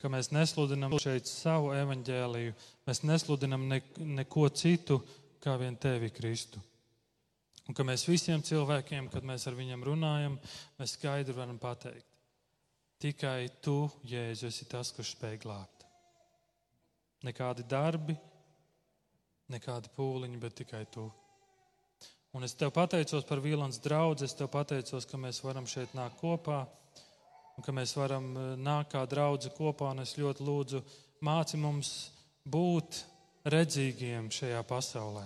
Ka 0.03 0.11
mēs 0.13 0.33
nesludinam 0.35 0.95
šeit 1.01 1.29
savu 1.31 1.73
evaņģēlīju, 1.75 2.55
mēs 2.87 3.03
nesludinam 3.07 3.65
ne, 3.71 3.81
neko 4.19 4.49
citu 4.55 5.01
kā 5.43 5.55
vien 5.61 5.79
tevi, 5.81 6.11
Kristu. 6.15 6.61
Un 7.67 7.75
ka 7.75 7.87
mēs 7.87 8.05
visiem 8.07 8.43
cilvēkiem, 8.47 9.09
kad 9.11 9.27
mēs 9.27 9.47
ar 9.49 9.57
viņiem 9.59 9.83
runājam, 9.87 10.37
mēs 10.79 10.95
skaidri 10.99 11.35
varam 11.35 11.59
pateikt, 11.59 12.07
tikai 13.03 13.49
tu, 13.63 13.87
Jēzu, 14.07 14.51
esi 14.51 14.69
tas, 14.71 14.93
kurš 14.95 15.17
spēj 15.17 15.41
glābt. 15.43 15.87
Nekādi 17.27 17.65
darbi, 17.67 18.15
nekādi 19.51 19.91
pūliņi, 19.97 20.43
bet 20.43 20.59
tikai 20.63 20.85
tu. 20.95 21.09
Un 22.37 22.45
es 22.45 22.53
tev 22.53 22.69
pateicos 22.77 23.25
par 23.25 23.41
Vīlāns 23.41 23.79
draugu. 23.81 24.27
Es 24.27 24.35
tev 24.37 24.51
pateicos, 24.53 25.07
ka 25.09 25.17
mēs 25.17 25.39
varam 25.41 25.65
šeit 25.65 25.95
nākt 25.97 26.19
kopā 26.21 26.67
un 27.57 27.65
ka 27.65 27.73
mēs 27.73 27.95
varam 27.97 28.27
eh, 28.37 28.51
nākt 28.61 28.93
kā 28.93 29.05
draugi 29.09 29.49
kopā. 29.57 29.95
Es 30.03 30.19
ļoti 30.21 30.45
lūdzu, 30.45 30.83
māci 31.25 31.57
mums 31.57 31.93
būt 32.45 32.99
redzīgiem 33.49 34.29
šajā 34.29 34.61
pasaulē. 34.69 35.25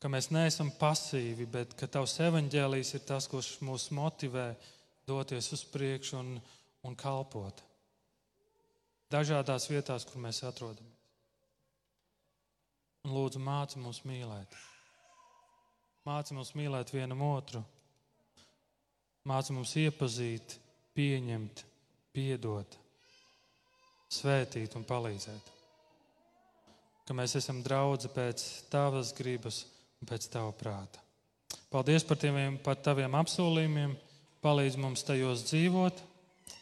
Ka 0.00 0.08
mēs 0.08 0.30
neesam 0.32 0.70
pasīvi, 0.80 1.44
bet 1.44 1.76
ka 1.76 1.84
tavs 1.98 2.16
evaņģēlijs 2.24 2.94
ir 2.96 3.04
tas, 3.04 3.28
kurš 3.28 3.58
mūs 3.68 3.90
motivē 3.92 4.54
doties 5.04 5.52
uz 5.52 5.66
priekšu 5.68 6.16
un, 6.16 6.32
un 6.88 6.96
kalpot. 6.96 7.60
Dažādās 9.12 9.68
vietās, 9.68 10.08
kur 10.08 10.24
mēs 10.24 10.40
atrodamies. 10.48 10.96
Un 13.04 13.16
lūdzu, 13.20 13.44
māci 13.44 13.84
mums 13.84 14.00
mīlēt. 14.08 14.56
Māci 16.08 16.32
mums 16.32 16.54
mīlēt 16.56 16.94
vienam 16.94 17.20
otru, 17.26 17.60
māci 19.28 19.52
mums 19.52 19.74
iepazīt, 19.76 20.56
pieņemt, 20.96 21.64
piedot, 22.16 22.76
svētīt 24.10 24.76
un 24.78 24.86
palīdzēt. 24.88 25.50
Ka 27.04 27.16
mēs 27.16 27.36
esam 27.36 27.60
draugi 27.66 28.08
pēc 28.14 28.46
tavas 28.72 29.12
gribas 29.18 29.64
un 30.00 30.08
pēc 30.08 30.30
tava 30.32 30.54
prāta. 30.56 31.02
Paldies 31.70 32.06
par, 32.06 32.18
tiem, 32.18 32.56
par 32.64 32.78
taviem 32.80 33.14
apsolījumiem, 33.20 33.92
palīdz 34.42 34.78
mums 34.80 35.04
tajos 35.06 35.44
dzīvot, 35.50 36.00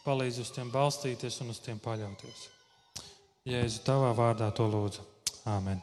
palīdz 0.04 0.42
uz 0.42 0.52
tiem 0.56 0.72
balstīties 0.74 1.40
un 1.44 1.54
uz 1.54 1.62
tiem 1.64 1.80
paļauties. 1.84 2.48
Jēzu, 3.48 3.84
tavā 3.86 4.12
vārdā 4.18 4.50
to 4.56 4.66
lūdzu. 4.68 5.06
Āmen! 5.48 5.80